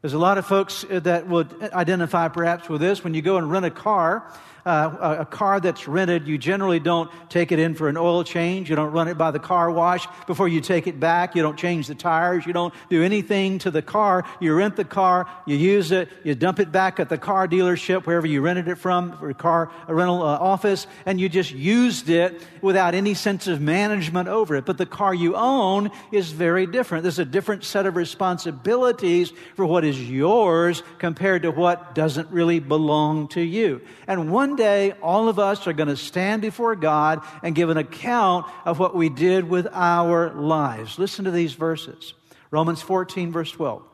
There's 0.02 0.14
a 0.14 0.18
lot 0.18 0.38
of 0.38 0.46
folks 0.46 0.84
that 0.88 1.28
would 1.28 1.62
identify 1.72 2.28
perhaps 2.28 2.68
with 2.68 2.80
this. 2.80 3.04
When 3.04 3.14
you 3.14 3.22
go 3.22 3.36
and 3.36 3.50
rent 3.50 3.66
a 3.66 3.70
car, 3.70 4.24
uh, 4.66 5.16
a 5.20 5.26
car 5.26 5.60
that's 5.60 5.88
rented, 5.88 6.26
you 6.26 6.38
generally 6.38 6.80
don't 6.80 7.10
take 7.28 7.52
it 7.52 7.58
in 7.58 7.74
for 7.74 7.88
an 7.88 7.96
oil 7.96 8.24
change. 8.24 8.68
You 8.68 8.76
don't 8.76 8.92
run 8.92 9.08
it 9.08 9.16
by 9.16 9.30
the 9.30 9.38
car 9.38 9.70
wash 9.70 10.06
before 10.26 10.48
you 10.48 10.60
take 10.60 10.86
it 10.86 11.00
back. 11.00 11.34
You 11.34 11.42
don't 11.42 11.58
change 11.58 11.86
the 11.86 11.94
tires. 11.94 12.46
You 12.46 12.52
don't 12.52 12.74
do 12.88 13.02
anything 13.02 13.58
to 13.60 13.70
the 13.70 13.82
car. 13.82 14.24
You 14.40 14.54
rent 14.54 14.76
the 14.76 14.84
car, 14.84 15.28
you 15.46 15.56
use 15.56 15.92
it, 15.92 16.08
you 16.24 16.34
dump 16.34 16.60
it 16.60 16.70
back 16.72 17.00
at 17.00 17.08
the 17.08 17.18
car 17.18 17.48
dealership, 17.48 18.06
wherever 18.06 18.26
you 18.26 18.40
rented 18.40 18.68
it 18.68 18.76
from, 18.76 19.16
or 19.20 19.30
a 19.30 19.34
car 19.34 19.70
rental 19.88 20.22
uh, 20.22 20.38
office, 20.38 20.86
and 21.06 21.20
you 21.20 21.28
just 21.28 21.52
used 21.52 22.08
it 22.08 22.42
without 22.60 22.94
any 22.94 23.14
sense 23.14 23.46
of 23.46 23.60
management 23.60 24.28
over 24.28 24.56
it. 24.56 24.64
But 24.66 24.78
the 24.78 24.86
car 24.86 25.14
you 25.14 25.36
own 25.36 25.90
is 26.12 26.32
very 26.32 26.66
different. 26.66 27.02
There's 27.02 27.18
a 27.18 27.24
different 27.24 27.64
set 27.64 27.86
of 27.86 27.96
responsibilities 27.96 29.32
for 29.56 29.66
what 29.66 29.84
is 29.84 30.10
yours 30.10 30.82
compared 30.98 31.42
to 31.42 31.50
what 31.50 31.94
doesn't 31.94 32.30
really 32.30 32.60
belong 32.60 33.28
to 33.28 33.40
you. 33.40 33.80
And 34.06 34.32
one 34.32 34.49
one 34.50 34.56
day 34.56 34.94
all 35.00 35.28
of 35.28 35.38
us 35.38 35.68
are 35.68 35.72
going 35.72 35.88
to 35.88 35.96
stand 35.96 36.42
before 36.42 36.74
God 36.74 37.22
and 37.44 37.54
give 37.54 37.70
an 37.70 37.76
account 37.76 38.46
of 38.64 38.80
what 38.80 38.96
we 38.96 39.08
did 39.08 39.48
with 39.48 39.68
our 39.70 40.34
lives. 40.34 40.98
Listen 40.98 41.24
to 41.26 41.30
these 41.30 41.54
verses 41.54 42.14
Romans 42.50 42.82
14, 42.82 43.30
verse 43.30 43.52
12. 43.52 43.84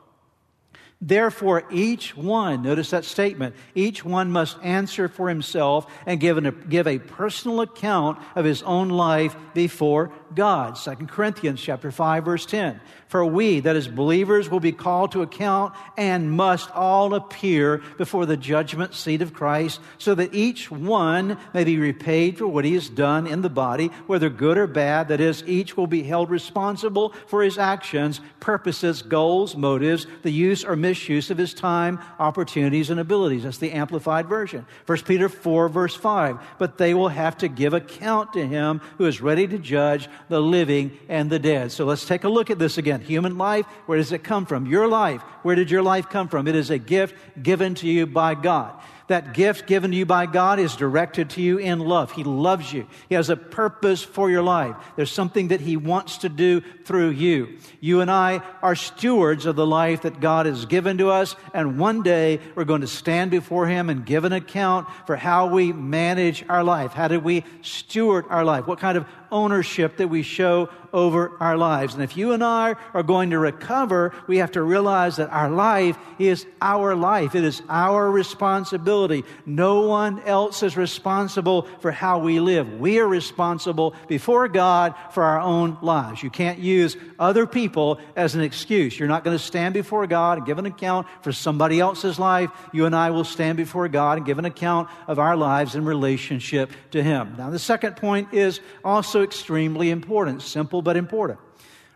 Therefore, 0.99 1.63
each 1.69 2.17
one, 2.17 2.63
notice 2.63 2.89
that 2.89 3.05
statement, 3.05 3.55
each 3.75 4.03
one 4.03 4.31
must 4.31 4.57
answer 4.63 5.07
for 5.07 5.29
himself 5.29 5.85
and 6.07 6.19
give, 6.19 6.39
an, 6.39 6.65
give 6.69 6.87
a 6.87 6.97
personal 6.97 7.61
account 7.61 8.17
of 8.35 8.45
his 8.45 8.63
own 8.63 8.89
life 8.89 9.35
before 9.53 10.11
God. 10.33 10.75
2 10.75 11.05
Corinthians 11.05 11.61
chapter 11.61 11.91
5 11.91 12.25
verse 12.25 12.47
10. 12.47 12.81
For 13.07 13.25
we, 13.25 13.61
that 13.61 13.75
is 13.75 13.87
believers, 13.87 14.49
will 14.49 14.59
be 14.59 14.73
called 14.73 15.13
to 15.13 15.21
account 15.21 15.73
and 15.97 16.31
must 16.31 16.69
all 16.71 17.13
appear 17.13 17.81
before 17.97 18.25
the 18.25 18.35
judgment 18.35 18.93
seat 18.93 19.21
of 19.21 19.33
Christ, 19.33 19.79
so 19.97 20.13
that 20.15 20.33
each 20.33 20.69
one 20.69 21.37
may 21.53 21.63
be 21.63 21.77
repaid 21.77 22.37
for 22.37 22.47
what 22.47 22.65
he 22.65 22.73
has 22.73 22.89
done 22.89 23.25
in 23.25 23.41
the 23.41 23.49
body, 23.49 23.87
whether 24.07 24.29
good 24.29 24.57
or 24.57 24.67
bad. 24.67 25.07
That 25.07 25.21
is, 25.21 25.41
each 25.47 25.77
will 25.77 25.87
be 25.87 26.03
held 26.03 26.29
responsible 26.29 27.13
for 27.27 27.43
his 27.43 27.57
actions, 27.57 28.19
purposes, 28.41 29.01
goals, 29.01 29.55
motives, 29.55 30.05
the 30.23 30.31
use 30.31 30.65
or 30.65 30.75
misuse 30.87 31.29
of 31.29 31.37
his 31.37 31.53
time, 31.53 31.99
opportunities, 32.19 32.89
and 32.89 32.99
abilities. 32.99 33.43
That's 33.43 33.57
the 33.57 33.73
amplified 33.73 34.27
version. 34.27 34.65
1 34.85 34.97
Peter 34.99 35.27
4 35.29 35.69
verse 35.69 35.95
5. 35.95 36.39
But 36.57 36.77
they 36.77 36.93
will 36.93 37.09
have 37.09 37.37
to 37.39 37.47
give 37.47 37.73
account 37.73 38.33
to 38.33 38.45
him 38.45 38.81
who 38.97 39.05
is 39.05 39.21
ready 39.21 39.47
to 39.47 39.57
judge 39.57 40.07
the 40.29 40.41
living 40.41 40.97
and 41.09 41.29
the 41.29 41.39
dead. 41.39 41.71
So 41.71 41.85
let's 41.85 42.05
take 42.05 42.23
a 42.23 42.29
look 42.29 42.49
at 42.49 42.59
this 42.59 42.77
again. 42.77 43.01
Human 43.01 43.37
life, 43.37 43.65
where 43.85 43.97
does 43.97 44.11
it 44.11 44.23
come 44.23 44.45
from? 44.45 44.65
Your 44.65 44.87
life, 44.87 45.21
where 45.43 45.55
did 45.55 45.69
your 45.69 45.83
life 45.83 46.09
come 46.09 46.27
from? 46.27 46.47
It 46.47 46.55
is 46.55 46.69
a 46.69 46.77
gift 46.77 47.15
given 47.41 47.75
to 47.75 47.87
you 47.87 48.05
by 48.05 48.35
God. 48.35 48.79
That 49.07 49.33
gift 49.33 49.67
given 49.67 49.91
to 49.91 49.97
you 49.97 50.05
by 50.05 50.25
God 50.25 50.59
is 50.59 50.75
directed 50.75 51.29
to 51.31 51.41
you 51.41 51.57
in 51.57 51.79
love. 51.79 52.11
He 52.11 52.25
loves 52.25 52.73
you. 52.73 52.87
He 53.07 53.15
has 53.15 53.29
a 53.29 53.37
purpose 53.37 54.03
for 54.03 54.29
your 54.29 54.43
life. 54.43 54.75
There's 54.97 55.11
something 55.11 55.47
that 55.47 55.61
He 55.61 55.77
wants 55.77 56.17
to 56.19 56.29
do 56.29 56.61
through 56.83 57.11
you. 57.11 57.57
You 57.79 58.01
and 58.01 58.11
I 58.11 58.41
are 58.61 58.75
stewards 58.75 59.45
of 59.45 59.55
the 59.55 59.65
life 59.65 60.01
that 60.01 60.19
God 60.19 60.45
has 60.45 60.65
given 60.65 60.97
to 60.97 61.09
us, 61.09 61.37
and 61.53 61.79
one 61.79 62.03
day 62.03 62.41
we're 62.55 62.65
going 62.65 62.81
to 62.81 62.87
stand 62.87 63.31
before 63.31 63.65
Him 63.65 63.89
and 63.89 64.05
give 64.05 64.25
an 64.25 64.33
account 64.33 64.87
for 65.05 65.15
how 65.15 65.47
we 65.47 65.71
manage 65.71 66.43
our 66.49 66.63
life. 66.63 66.91
How 66.91 67.07
did 67.07 67.23
we 67.23 67.45
steward 67.61 68.25
our 68.29 68.43
life? 68.43 68.67
What 68.67 68.79
kind 68.79 68.97
of 68.97 69.05
ownership 69.31 69.97
that 69.97 70.07
we 70.07 70.21
show 70.21 70.69
over 70.93 71.31
our 71.39 71.57
lives. 71.57 71.93
And 71.93 72.03
if 72.03 72.17
you 72.17 72.31
and 72.31 72.43
I 72.43 72.75
are 72.93 73.03
going 73.03 73.31
to 73.31 73.39
recover, 73.39 74.13
we 74.27 74.37
have 74.37 74.51
to 74.53 74.61
realize 74.61 75.17
that 75.17 75.29
our 75.29 75.49
life 75.49 75.97
is 76.17 76.45
our 76.61 76.95
life. 76.95 77.35
It 77.35 77.43
is 77.43 77.61
our 77.69 78.09
responsibility. 78.09 79.23
No 79.45 79.81
one 79.81 80.21
else 80.21 80.63
is 80.63 80.77
responsible 80.77 81.67
for 81.81 81.91
how 81.91 82.19
we 82.19 82.39
live. 82.39 82.79
We 82.79 82.99
are 82.99 83.07
responsible 83.07 83.95
before 84.07 84.47
God 84.47 84.95
for 85.11 85.23
our 85.23 85.39
own 85.39 85.77
lives. 85.81 86.23
You 86.23 86.29
can't 86.29 86.59
use 86.59 86.97
other 87.19 87.45
people 87.45 87.99
as 88.15 88.35
an 88.35 88.41
excuse. 88.41 88.97
You're 88.97 89.07
not 89.07 89.23
going 89.23 89.37
to 89.37 89.43
stand 89.43 89.73
before 89.73 90.07
God 90.07 90.39
and 90.39 90.47
give 90.47 90.57
an 90.57 90.65
account 90.65 91.07
for 91.21 91.31
somebody 91.31 91.79
else's 91.79 92.17
life. 92.17 92.49
You 92.73 92.85
and 92.85 92.95
I 92.95 93.11
will 93.11 93.23
stand 93.23 93.57
before 93.57 93.87
God 93.87 94.17
and 94.17 94.25
give 94.25 94.39
an 94.39 94.45
account 94.45 94.89
of 95.07 95.19
our 95.19 95.35
lives 95.35 95.75
in 95.75 95.85
relationship 95.85 96.71
to 96.91 97.03
Him. 97.03 97.35
Now, 97.37 97.49
the 97.49 97.59
second 97.59 97.97
point 97.97 98.33
is 98.33 98.59
also 98.83 99.16
also 99.17 99.23
extremely 99.23 99.89
important, 99.89 100.43
simple 100.43 100.83
but 100.83 100.95
important. 100.95 101.39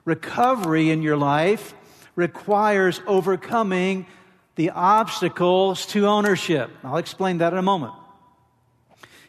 Recovery 0.06 0.90
in 0.90 1.04
your 1.04 1.18
life 1.18 1.76
requires 2.16 3.00
overcoming 3.06 4.08
the 4.56 4.72
obstacles 4.72 5.86
to 5.88 6.08
ownership. 6.08 6.72
I'll 6.84 6.98
explain 6.98 7.38
that 7.38 7.54
in 7.54 7.60
a 7.60 7.62
moment. 7.62 7.94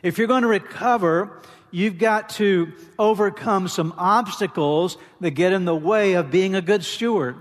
If 0.02 0.16
you're 0.16 0.26
going 0.26 0.42
to 0.42 0.48
recover, 0.48 1.42
you've 1.70 1.98
got 1.98 2.30
to 2.30 2.72
overcome 2.98 3.68
some 3.68 3.92
obstacles 3.98 4.96
that 5.20 5.32
get 5.32 5.52
in 5.52 5.66
the 5.66 5.76
way 5.76 6.14
of 6.14 6.30
being 6.30 6.54
a 6.54 6.62
good 6.62 6.84
steward. 6.84 7.36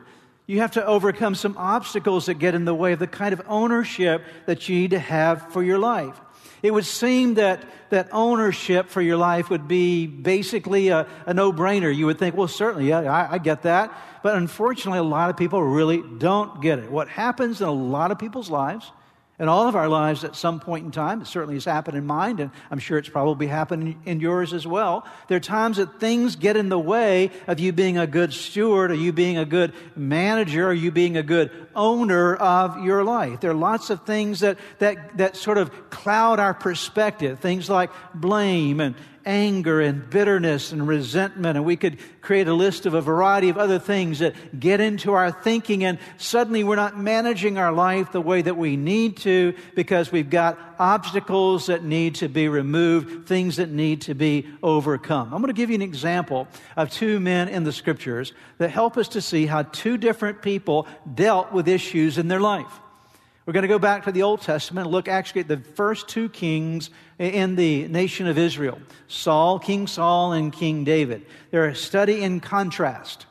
You 0.47 0.59
have 0.59 0.71
to 0.71 0.85
overcome 0.85 1.35
some 1.35 1.55
obstacles 1.57 2.25
that 2.25 2.39
get 2.39 2.55
in 2.55 2.65
the 2.65 2.75
way 2.75 2.91
of 2.91 2.99
the 2.99 3.07
kind 3.07 3.31
of 3.31 3.41
ownership 3.47 4.25
that 4.47 4.67
you 4.67 4.75
need 4.75 4.91
to 4.91 4.99
have 4.99 5.53
for 5.53 5.63
your 5.63 5.79
life. 5.79 6.19
It 6.61 6.71
would 6.71 6.85
seem 6.85 7.35
that, 7.35 7.63
that 7.89 8.09
ownership 8.11 8.89
for 8.89 9.01
your 9.01 9.17
life 9.17 9.49
would 9.49 9.67
be 9.67 10.05
basically 10.05 10.89
a, 10.89 11.07
a 11.25 11.33
no 11.33 11.51
brainer. 11.51 11.95
You 11.95 12.05
would 12.05 12.19
think, 12.19 12.35
well, 12.35 12.47
certainly, 12.47 12.89
yeah, 12.89 12.99
I, 12.99 13.33
I 13.33 13.37
get 13.37 13.63
that. 13.63 13.91
But 14.21 14.35
unfortunately, 14.35 14.99
a 14.99 15.03
lot 15.03 15.29
of 15.29 15.37
people 15.37 15.63
really 15.63 16.03
don't 16.17 16.61
get 16.61 16.79
it. 16.79 16.91
What 16.91 17.07
happens 17.07 17.61
in 17.61 17.67
a 17.67 17.71
lot 17.71 18.11
of 18.11 18.19
people's 18.19 18.49
lives 18.49 18.91
in 19.41 19.49
all 19.49 19.67
of 19.67 19.75
our 19.75 19.89
lives 19.89 20.23
at 20.23 20.35
some 20.35 20.59
point 20.59 20.85
in 20.85 20.91
time. 20.91 21.19
It 21.19 21.25
certainly 21.25 21.55
has 21.55 21.65
happened 21.65 21.97
in 21.97 22.05
mine, 22.05 22.39
and 22.39 22.51
I'm 22.69 22.77
sure 22.77 22.99
it's 22.99 23.09
probably 23.09 23.47
happened 23.47 23.95
in 24.05 24.19
yours 24.19 24.53
as 24.53 24.67
well. 24.67 25.03
There 25.29 25.37
are 25.37 25.41
times 25.41 25.77
that 25.77 25.99
things 25.99 26.35
get 26.35 26.55
in 26.55 26.69
the 26.69 26.77
way 26.77 27.31
of 27.47 27.59
you 27.59 27.73
being 27.73 27.97
a 27.97 28.05
good 28.05 28.33
steward, 28.33 28.91
or 28.91 28.93
you 28.93 29.11
being 29.11 29.39
a 29.39 29.45
good 29.45 29.73
manager, 29.95 30.69
or 30.69 30.73
you 30.73 30.91
being 30.91 31.17
a 31.17 31.23
good 31.23 31.49
owner 31.75 32.35
of 32.35 32.83
your 32.83 33.03
life. 33.03 33.39
There 33.39 33.49
are 33.49 33.55
lots 33.55 33.89
of 33.89 34.05
things 34.05 34.41
that, 34.41 34.59
that, 34.77 35.17
that 35.17 35.35
sort 35.35 35.57
of 35.57 35.89
cloud 35.89 36.39
our 36.39 36.53
perspective. 36.53 37.39
Things 37.39 37.67
like 37.67 37.89
blame 38.13 38.79
and 38.79 38.93
anger 39.25 39.81
and 39.81 40.09
bitterness 40.09 40.71
and 40.71 40.87
resentment. 40.87 41.57
And 41.57 41.65
we 41.65 41.75
could 41.75 41.97
create 42.21 42.47
a 42.47 42.53
list 42.53 42.85
of 42.85 42.93
a 42.93 43.01
variety 43.01 43.49
of 43.49 43.57
other 43.57 43.79
things 43.79 44.19
that 44.19 44.59
get 44.59 44.79
into 44.79 45.13
our 45.13 45.31
thinking. 45.31 45.83
And 45.83 45.99
suddenly 46.17 46.63
we're 46.63 46.75
not 46.75 46.99
managing 46.99 47.57
our 47.57 47.71
life 47.71 48.11
the 48.11 48.21
way 48.21 48.41
that 48.41 48.57
we 48.57 48.77
need 48.77 49.17
to 49.17 49.53
because 49.75 50.11
we've 50.11 50.29
got 50.29 50.59
obstacles 50.79 51.67
that 51.67 51.83
need 51.83 52.15
to 52.15 52.27
be 52.27 52.47
removed, 52.47 53.27
things 53.27 53.57
that 53.57 53.69
need 53.69 54.01
to 54.01 54.15
be 54.15 54.47
overcome. 54.63 55.33
I'm 55.33 55.41
going 55.41 55.47
to 55.47 55.53
give 55.53 55.69
you 55.69 55.75
an 55.75 55.81
example 55.81 56.47
of 56.75 56.89
two 56.89 57.19
men 57.19 57.47
in 57.49 57.63
the 57.63 57.71
scriptures 57.71 58.33
that 58.57 58.69
help 58.69 58.97
us 58.97 59.09
to 59.09 59.21
see 59.21 59.45
how 59.45 59.63
two 59.63 59.97
different 59.97 60.41
people 60.41 60.87
dealt 61.13 61.51
with 61.51 61.67
issues 61.67 62.17
in 62.17 62.27
their 62.27 62.39
life. 62.39 62.79
We're 63.45 63.53
going 63.53 63.63
to 63.63 63.67
go 63.67 63.79
back 63.79 64.05
to 64.05 64.11
the 64.11 64.21
Old 64.21 64.41
Testament 64.41 64.85
and 64.85 64.91
look 64.91 65.07
actually 65.07 65.41
at 65.41 65.47
the 65.47 65.57
first 65.57 66.07
two 66.07 66.29
kings 66.29 66.91
in 67.21 67.55
the 67.55 67.87
nation 67.87 68.27
of 68.27 68.37
Israel 68.37 68.79
Saul, 69.07 69.59
King 69.59 69.87
Saul, 69.87 70.33
and 70.33 70.51
King 70.51 70.83
David. 70.83 71.25
They're 71.51 71.67
a 71.67 71.75
study 71.75 72.23
in 72.23 72.39
contrast. 72.39 73.25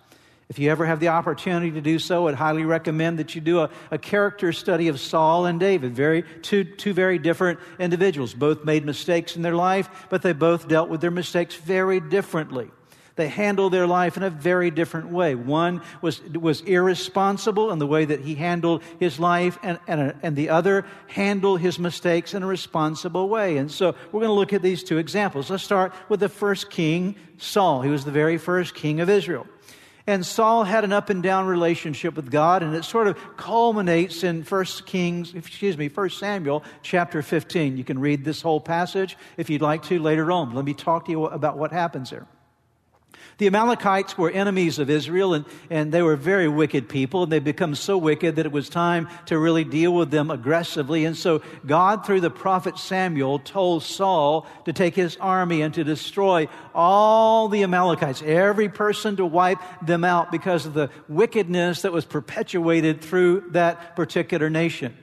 If 0.48 0.58
you 0.58 0.70
ever 0.70 0.84
have 0.84 0.98
the 0.98 1.08
opportunity 1.08 1.70
to 1.72 1.80
do 1.80 1.98
so, 1.98 2.26
I'd 2.26 2.34
highly 2.34 2.64
recommend 2.64 3.20
that 3.20 3.34
you 3.34 3.40
do 3.40 3.60
a, 3.60 3.70
a 3.92 3.98
character 3.98 4.52
study 4.52 4.88
of 4.88 4.98
Saul 4.98 5.46
and 5.46 5.60
David. 5.60 5.94
Very, 5.94 6.24
two, 6.42 6.64
two 6.64 6.92
very 6.92 7.18
different 7.18 7.60
individuals. 7.78 8.34
Both 8.34 8.64
made 8.64 8.84
mistakes 8.84 9.36
in 9.36 9.42
their 9.42 9.54
life, 9.54 10.08
but 10.10 10.22
they 10.22 10.32
both 10.32 10.66
dealt 10.66 10.88
with 10.88 11.00
their 11.00 11.12
mistakes 11.12 11.54
very 11.54 12.00
differently. 12.00 12.68
They 13.20 13.28
handled 13.28 13.74
their 13.74 13.86
life 13.86 14.16
in 14.16 14.22
a 14.22 14.30
very 14.30 14.70
different 14.70 15.10
way. 15.10 15.34
One 15.34 15.82
was, 16.00 16.22
was 16.22 16.62
irresponsible 16.62 17.70
in 17.70 17.78
the 17.78 17.86
way 17.86 18.06
that 18.06 18.20
he 18.20 18.34
handled 18.34 18.82
his 18.98 19.20
life, 19.20 19.58
and, 19.62 19.78
and, 19.86 20.14
and 20.22 20.34
the 20.34 20.48
other 20.48 20.86
handled 21.06 21.60
his 21.60 21.78
mistakes 21.78 22.32
in 22.32 22.42
a 22.42 22.46
responsible 22.46 23.28
way. 23.28 23.58
And 23.58 23.70
so 23.70 23.94
we're 24.10 24.20
going 24.20 24.30
to 24.30 24.32
look 24.32 24.54
at 24.54 24.62
these 24.62 24.82
two 24.82 24.96
examples. 24.96 25.50
Let's 25.50 25.62
start 25.62 25.92
with 26.08 26.20
the 26.20 26.30
first 26.30 26.70
king, 26.70 27.14
Saul. 27.36 27.82
He 27.82 27.90
was 27.90 28.06
the 28.06 28.10
very 28.10 28.38
first 28.38 28.74
king 28.74 29.00
of 29.00 29.10
Israel. 29.10 29.46
And 30.06 30.24
Saul 30.24 30.64
had 30.64 30.84
an 30.84 30.92
up 30.94 31.10
and 31.10 31.22
down 31.22 31.46
relationship 31.46 32.16
with 32.16 32.30
God, 32.30 32.62
and 32.62 32.74
it 32.74 32.86
sort 32.86 33.06
of 33.06 33.18
culminates 33.36 34.24
in 34.24 34.44
1 34.44 34.64
Kings, 34.86 35.34
excuse 35.34 35.76
me, 35.76 35.88
1 35.88 36.08
Samuel 36.08 36.64
chapter 36.82 37.20
15. 37.20 37.76
You 37.76 37.84
can 37.84 37.98
read 37.98 38.24
this 38.24 38.40
whole 38.40 38.60
passage 38.60 39.18
if 39.36 39.50
you'd 39.50 39.60
like 39.60 39.82
to 39.84 39.98
later 39.98 40.32
on. 40.32 40.54
Let 40.54 40.64
me 40.64 40.72
talk 40.72 41.04
to 41.04 41.10
you 41.10 41.26
about 41.26 41.58
what 41.58 41.70
happens 41.70 42.08
there. 42.08 42.26
The 43.40 43.46
Amalekites 43.46 44.18
were 44.18 44.30
enemies 44.30 44.78
of 44.78 44.90
Israel, 44.90 45.32
and, 45.32 45.46
and 45.70 45.90
they 45.90 46.02
were 46.02 46.14
very 46.14 46.46
wicked 46.46 46.90
people, 46.90 47.22
and 47.22 47.32
they 47.32 47.38
become 47.38 47.74
so 47.74 47.96
wicked 47.96 48.36
that 48.36 48.44
it 48.44 48.52
was 48.52 48.68
time 48.68 49.08
to 49.26 49.38
really 49.38 49.64
deal 49.64 49.94
with 49.94 50.10
them 50.10 50.30
aggressively. 50.30 51.06
And 51.06 51.16
so 51.16 51.40
God, 51.64 52.04
through 52.04 52.20
the 52.20 52.30
prophet 52.30 52.78
Samuel, 52.78 53.38
told 53.38 53.82
Saul 53.82 54.46
to 54.66 54.74
take 54.74 54.94
his 54.94 55.16
army 55.16 55.62
and 55.62 55.72
to 55.72 55.84
destroy 55.84 56.48
all 56.74 57.48
the 57.48 57.62
Amalekites, 57.62 58.20
every 58.26 58.68
person 58.68 59.16
to 59.16 59.24
wipe 59.24 59.60
them 59.80 60.04
out 60.04 60.30
because 60.30 60.66
of 60.66 60.74
the 60.74 60.90
wickedness 61.08 61.80
that 61.80 61.92
was 61.92 62.04
perpetuated 62.04 63.00
through 63.00 63.44
that 63.52 63.96
particular 63.96 64.50
nation. 64.50 64.94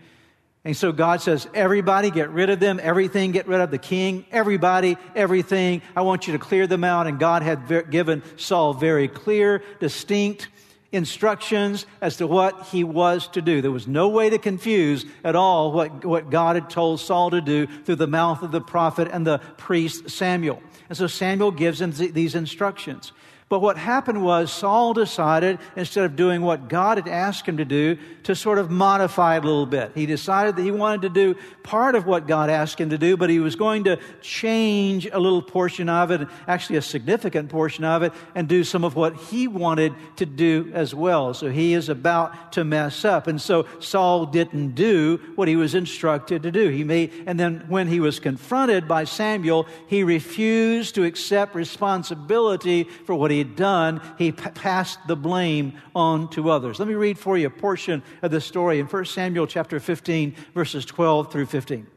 And 0.67 0.75
so 0.75 0.91
God 0.91 1.21
says, 1.21 1.47
everybody 1.53 2.11
get 2.11 2.29
rid 2.29 2.49
of 2.49 2.59
them, 2.59 2.77
everything 2.83 3.31
get 3.31 3.47
rid 3.47 3.61
of 3.61 3.71
the 3.71 3.77
king, 3.77 4.25
everybody, 4.33 4.97
everything. 5.15 5.81
I 5.95 6.01
want 6.01 6.27
you 6.27 6.33
to 6.33 6.39
clear 6.39 6.67
them 6.67 6.83
out. 6.83 7.07
And 7.07 7.17
God 7.17 7.41
had 7.41 7.89
given 7.89 8.21
Saul 8.35 8.73
very 8.73 9.07
clear, 9.07 9.63
distinct 9.79 10.49
instructions 10.91 11.85
as 12.01 12.17
to 12.17 12.27
what 12.27 12.63
he 12.63 12.83
was 12.83 13.29
to 13.29 13.41
do. 13.41 13.61
There 13.61 13.71
was 13.71 13.87
no 13.87 14.09
way 14.09 14.29
to 14.29 14.37
confuse 14.37 15.05
at 15.23 15.37
all 15.37 15.71
what, 15.71 16.03
what 16.03 16.29
God 16.29 16.57
had 16.57 16.69
told 16.69 16.99
Saul 16.99 17.31
to 17.31 17.39
do 17.39 17.67
through 17.85 17.95
the 17.95 18.05
mouth 18.05 18.43
of 18.43 18.51
the 18.51 18.59
prophet 18.59 19.07
and 19.09 19.25
the 19.25 19.37
priest 19.55 20.09
Samuel. 20.09 20.61
And 20.89 20.97
so 20.97 21.07
Samuel 21.07 21.51
gives 21.51 21.79
him 21.79 21.93
these 21.93 22.35
instructions. 22.35 23.13
But 23.49 23.61
what 23.61 23.77
happened 23.77 24.25
was 24.25 24.51
Saul 24.51 24.93
decided, 24.93 25.59
instead 25.77 26.03
of 26.03 26.17
doing 26.17 26.41
what 26.41 26.67
God 26.67 26.97
had 26.97 27.07
asked 27.07 27.45
him 27.45 27.55
to 27.57 27.63
do, 27.65 27.97
to 28.23 28.35
sort 28.35 28.57
of 28.57 28.69
modify 28.69 29.37
it 29.37 29.45
a 29.45 29.47
little 29.47 29.65
bit. 29.65 29.93
He 29.95 30.05
decided 30.05 30.57
that 30.57 30.63
he 30.63 30.71
wanted 30.71 31.03
to 31.03 31.09
do 31.09 31.35
part 31.63 31.95
of 31.95 32.05
what 32.05 32.27
God 32.27 32.49
asked 32.49 32.77
him 32.77 32.89
to 32.89 32.97
do, 32.97 33.15
but 33.15 33.29
he 33.29 33.39
was 33.39 33.55
going 33.55 33.85
to 33.85 33.99
change 34.19 35.05
a 35.05 35.17
little 35.17 35.41
portion 35.41 35.87
of 35.87 36.11
it, 36.11 36.27
actually 36.45 36.75
a 36.75 36.81
significant 36.81 37.47
portion 37.47 37.85
of 37.85 38.03
it, 38.03 38.11
and 38.35 38.49
do 38.49 38.65
some 38.65 38.83
of 38.83 38.95
what 38.97 39.15
he 39.15 39.47
wanted 39.47 39.93
to 40.17 40.25
do 40.25 40.69
as 40.73 40.93
well. 40.93 41.33
So 41.33 41.49
he 41.49 41.73
is 41.73 41.87
about 41.87 42.51
to 42.51 42.65
mess 42.65 43.05
up. 43.05 43.27
And 43.27 43.41
so 43.41 43.65
Saul 43.79 44.25
didn't 44.25 44.75
do 44.75 45.21
what 45.35 45.47
he 45.47 45.55
was 45.55 45.73
instructed 45.73 46.43
to 46.43 46.51
do. 46.51 46.67
He 46.67 46.83
made, 46.83 47.13
and 47.25 47.39
then 47.39 47.63
when 47.69 47.87
he 47.87 48.01
was 48.01 48.19
confronted 48.19 48.89
by 48.89 49.05
Samuel, 49.05 49.67
he 49.87 50.03
refused 50.03 50.95
to 50.95 51.05
accept 51.05 51.55
responsibility 51.55 52.83
for 52.83 53.15
what 53.15 53.31
he 53.31 53.36
had 53.37 53.55
done, 53.55 54.01
he 54.17 54.31
p- 54.31 54.49
passed 54.51 54.99
the 55.07 55.15
blame 55.15 55.73
on 55.95 56.29
to 56.31 56.49
others. 56.49 56.79
Let 56.79 56.87
me 56.87 56.95
read 56.95 57.17
for 57.17 57.37
you 57.37 57.47
a 57.47 57.51
portion 57.51 58.03
of 58.21 58.31
the 58.31 58.41
story 58.41 58.79
in 58.79 58.85
1 58.85 59.05
Samuel 59.05 59.47
chapter 59.47 59.79
15, 59.79 60.35
verses 60.53 60.85
12 60.85 61.31
through 61.31 61.45
15. 61.47 61.87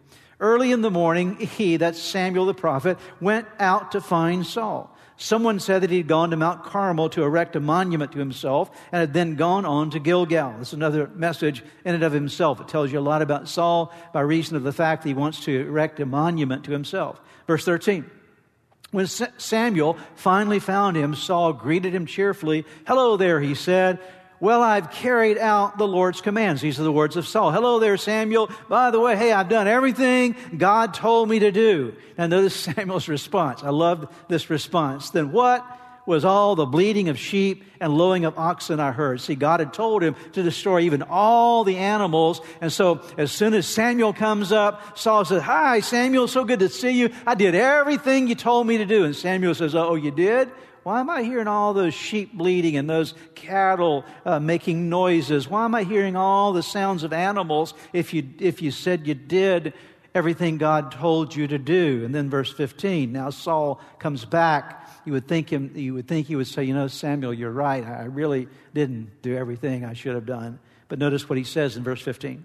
Early 0.41 0.73
in 0.73 0.81
the 0.81 0.91
morning, 0.91 1.37
he, 1.37 1.77
that's 1.77 2.01
Samuel 2.01 2.47
the 2.47 2.55
prophet, 2.55 2.99
went 3.21 3.47
out 3.59 3.93
to 3.93 4.01
find 4.01 4.47
Saul. 4.47 4.97
Someone 5.17 5.61
said 5.61 5.83
that 5.83 5.91
he'd 5.91 6.09
gone 6.09 6.31
to 6.31 6.37
Mount 6.37 6.65
Carmel 6.65 7.11
to 7.11 7.23
erect 7.25 7.55
a 7.55 7.61
monument 7.61 8.13
to 8.13 8.19
himself 8.19 8.71
and 8.91 9.01
had 9.01 9.13
then 9.13 9.37
gone 9.37 9.67
on 9.67 9.91
to 9.91 9.99
Gilgal. 9.99 10.55
This 10.59 10.69
is 10.69 10.75
another 10.75 11.09
message 11.09 11.63
in 11.85 11.95
and 11.95 12.03
of 12.03 12.13
himself. 12.13 12.59
It 12.59 12.69
tells 12.69 12.91
you 12.91 12.99
a 12.99 13.03
lot 13.03 13.21
about 13.21 13.47
Saul 13.47 13.93
by 14.15 14.23
reason 14.23 14.57
of 14.57 14.63
the 14.63 14.73
fact 14.73 15.03
that 15.03 15.11
he 15.11 15.15
wants 15.15 15.45
to 15.45 15.61
erect 15.61 16.01
a 16.01 16.07
monument 16.07 16.65
to 16.65 16.71
himself. 16.71 17.21
Verse 17.47 17.67
13. 17.67 18.11
When 18.91 19.07
Samuel 19.07 19.97
finally 20.17 20.59
found 20.59 20.97
him, 20.97 21.15
Saul 21.15 21.53
greeted 21.53 21.95
him 21.95 22.07
cheerfully. 22.07 22.65
Hello 22.87 23.17
there, 23.17 23.41
he 23.41 23.55
said. 23.55 24.01
Well, 24.41 24.63
I've 24.63 24.91
carried 24.91 25.37
out 25.37 25.77
the 25.77 25.87
Lord's 25.87 26.23
commands. 26.23 26.63
These 26.63 26.81
are 26.81 26.83
the 26.83 26.93
words 26.93 27.17
of 27.17 27.29
Saul. 27.29 27.53
Hello 27.53 27.79
there, 27.79 27.99
Samuel. 27.99 28.51
By 28.69 28.91
the 28.91 28.99
way, 28.99 29.15
hey, 29.15 29.33
I've 29.33 29.51
done 29.51 29.69
everything 29.69 30.35
God 30.57 30.95
told 30.95 31.29
me 31.29 31.41
to 31.41 31.53
do. 31.53 31.95
Now 32.17 32.27
notice 32.27 32.57
Samuel's 32.75 33.07
response. 33.07 33.63
I 33.63 33.69
love 33.69 34.13
this 34.29 34.49
response. 34.49 35.11
Then 35.11 35.31
what? 35.31 35.65
Was 36.07 36.25
all 36.25 36.57
the 36.57 36.67
bleating 36.67 37.09
of 37.09 37.19
sheep 37.19 37.65
and 37.81 37.97
lowing 37.97 38.25
of 38.25 38.39
oxen 38.39 38.81
I 38.81 38.93
heard. 38.93 39.21
See, 39.21 39.35
God 39.35 39.61
had 39.61 39.73
told 39.73 40.03
him 40.03 40.17
to 40.33 40.43
destroy 40.43 40.81
even 40.81 41.03
all 41.03 41.65
the 41.65 41.77
animals. 41.77 42.41
And 42.61 42.73
so 42.73 43.03
as 43.17 43.33
soon 43.33 43.55
as 43.55 43.67
Samuel 43.67 44.13
comes 44.13 44.53
up, 44.53 44.99
Saul 44.99 45.25
says, 45.25 45.43
Hi, 45.43 45.81
Samuel, 45.81 46.29
so 46.29 46.45
good 46.45 46.61
to 46.61 46.69
see 46.69 46.91
you. 46.91 47.11
I 47.27 47.35
did 47.35 47.55
everything 47.55 48.29
you 48.29 48.35
told 48.35 48.67
me 48.67 48.79
to 48.79 48.87
do. 48.87 49.05
And 49.05 49.15
Samuel 49.15 49.55
says, 49.55 49.75
Oh, 49.75 49.95
you 49.95 50.11
did? 50.11 50.51
Why 50.83 51.01
am 51.01 51.11
I 51.11 51.23
hearing 51.23 51.47
all 51.47 51.75
those 51.75 51.93
sheep 51.93 52.33
bleating 52.33 52.77
and 52.77 52.89
those 52.89 53.15
cattle 53.35 54.05
uh, 54.25 54.41
making 54.41 54.89
noises? 54.89 55.47
Why 55.47 55.65
am 55.67 55.75
I 55.75 55.85
hearing 55.85 56.17
all 56.17 56.53
the 56.53 56.63
sounds 56.63 57.05
of 57.05 57.13
animals 57.13 57.75
if 57.93 58.15
you, 58.15 58.27
if 58.39 58.63
you 58.63 58.71
said 58.71 59.07
you 59.07 59.15
did 59.15 59.75
everything 60.15 60.57
God 60.57 60.93
told 60.93 61.37
you 61.37 61.47
to 61.49 61.59
do? 61.59 62.03
And 62.05 62.15
then 62.15 62.31
verse 62.31 62.51
15, 62.51 63.13
now 63.13 63.29
Saul 63.29 63.79
comes 63.99 64.25
back 64.25 64.80
you 65.05 65.13
would 65.13 65.27
think 65.29 65.51
him, 65.51 65.73
you 65.75 65.95
would 65.95 66.09
think 66.09 66.27
he 66.27 66.37
would 66.37 66.47
say, 66.47 66.65
you 66.65 66.75
know, 66.75 66.89
Samuel, 66.89 67.33
you're 67.33 67.51
right. 67.51 67.85
I 67.85 68.05
really 68.05 68.49
didn't 68.75 69.23
do 69.23 69.37
everything 69.37 69.85
I 69.85 69.95
should 69.95 70.15
have 70.15 70.27
done. 70.27 70.59
But 70.89 70.99
notice 70.99 71.29
what 71.29 71.39
he 71.39 71.45
says 71.45 71.77
in 71.77 71.85
verse 71.85 72.03
15. 72.03 72.45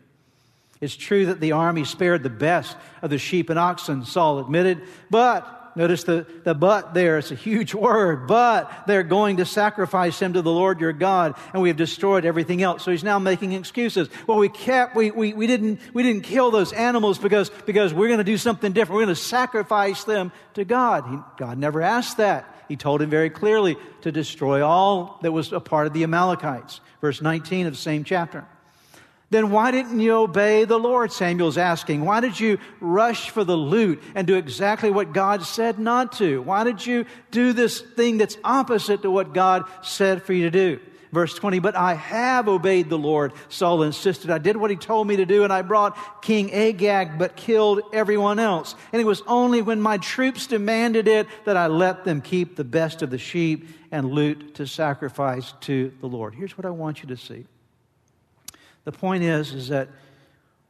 It's 0.82 0.96
true 0.96 1.28
that 1.28 1.40
the 1.40 1.54
army 1.54 1.86
spared 1.86 2.24
the 2.24 2.30
best 2.30 2.76
of 3.02 3.10
the 3.10 3.18
sheep 3.18 3.50
and 3.50 3.58
oxen, 3.58 4.06
Saul 4.06 4.40
admitted, 4.40 4.82
but 5.10 5.65
Notice 5.76 6.06
the, 6.06 6.26
the 6.44 6.54
but 6.54 6.94
there. 6.94 7.18
It's 7.18 7.32
a 7.32 7.36
huge 7.36 7.74
word. 7.76 8.28
But 8.28 8.72
they're 8.88 9.04
going 9.04 9.38
to 9.38 9.46
sacrifice 9.46 10.20
him 10.20 10.34
to 10.34 10.42
the 10.42 10.52
Lord 10.52 10.80
your 10.80 10.94
God, 10.94 11.36
and 11.54 11.62
we 11.62 11.70
have 11.70 11.78
destroyed 11.78 12.26
everything 12.26 12.62
else. 12.62 12.84
So 12.84 12.92
he's 12.92 13.04
now 13.04 13.20
making 13.20 13.54
excuses. 13.54 14.10
Well, 14.28 14.38
we 14.38 14.50
kept, 14.50 14.96
we, 14.96 15.12
we, 15.12 15.34
we 15.34 15.48
didn't, 15.48 15.80
we 15.94 16.04
didn't 16.04 16.24
kill 16.24 16.52
those 16.52 16.72
animals 16.72 17.18
because, 17.18 17.50
because 17.66 17.94
we're 17.94 18.08
going 18.08 18.20
to 18.20 18.24
do 18.24 18.38
something 18.38 18.72
different. 18.72 18.96
We're 18.96 19.06
going 19.06 19.16
to 19.16 19.22
sacrifice 19.22 20.04
them 20.06 20.32
to 20.54 20.64
God. 20.64 21.06
He, 21.10 21.18
God 21.38 21.58
never 21.58 21.82
asked 21.82 22.18
that. 22.18 22.52
He 22.68 22.78
told 22.78 23.02
him 23.02 23.10
very 23.10 23.30
clearly 23.30 23.78
to 24.02 24.12
destroy 24.12 24.66
all 24.66 25.20
that 25.22 25.32
was 25.32 25.52
a 25.52 25.60
part 25.60 25.88
of 25.88 25.94
the 25.94 26.04
Amalekites. 26.04 26.80
Verse 27.02 27.22
19 27.22 27.68
of 27.68 27.74
the 27.74 27.78
same 27.78 28.04
chapter. 28.04 28.46
Then 29.32 29.50
why 29.50 29.72
didn't 29.72 30.00
you 30.00 30.14
obey 30.14 30.66
the 30.66 30.78
Lord? 30.78 31.12
Samuel's 31.12 31.58
asking. 31.58 32.06
Why 32.06 32.20
did 32.20 32.40
you 32.40 32.60
rush 32.80 33.32
for 33.32 33.44
the 33.44 33.58
loot 33.58 34.02
and 34.14 34.28
do 34.28 34.36
exactly 34.36 34.92
what 34.92 35.14
God 35.14 35.44
said 35.44 35.80
not 35.80 36.14
to? 36.14 36.42
Why 36.42 36.64
did 36.64 36.86
you 36.86 37.06
do 37.32 37.52
this 37.52 37.82
thing 37.82 38.18
that's 38.18 38.38
opposite 38.44 39.02
to 39.02 39.12
what 39.12 39.34
God 39.34 39.66
said 39.82 40.22
for 40.22 40.34
you 40.34 40.44
to 40.44 40.52
do? 40.52 40.80
Verse 41.12 41.34
20, 41.34 41.60
but 41.60 41.78
I 41.78 41.94
have 41.94 42.50
obeyed 42.50 42.90
the 42.90 42.98
Lord, 42.98 43.32
Saul 43.48 43.84
insisted. 43.84 44.30
I 44.30 44.38
did 44.38 44.58
what 44.58 44.70
he 44.70 44.76
told 44.76 45.08
me 45.08 45.16
to 45.16 45.26
do, 45.26 45.46
and 45.46 45.54
I 45.54 45.62
brought 45.62 46.22
King 46.22 46.52
Agag, 46.52 47.18
but 47.18 47.38
killed 47.38 47.82
everyone 47.94 48.38
else. 48.38 48.76
And 48.92 49.02
it 49.02 49.06
was 49.06 49.22
only 49.26 49.62
when 49.62 49.80
my 49.80 49.98
troops 49.98 50.46
demanded 50.46 51.08
it 51.08 51.28
that 51.46 51.56
I 51.56 51.68
let 51.68 52.04
them 52.04 52.20
keep 52.20 52.58
the 52.58 52.66
best 52.66 53.02
of 53.02 53.12
the 53.12 53.18
sheep 53.18 53.70
and 53.92 54.12
loot 54.12 54.56
to 54.56 54.68
sacrifice 54.68 55.54
to 55.62 55.94
the 56.02 56.08
Lord. 56.08 56.36
Here's 56.36 56.58
what 56.58 56.66
I 56.66 56.72
want 56.72 57.02
you 57.02 57.08
to 57.08 57.18
see. 57.18 57.46
The 58.86 58.92
point 58.92 59.24
is, 59.24 59.54
is 59.54 59.68
that 59.68 59.90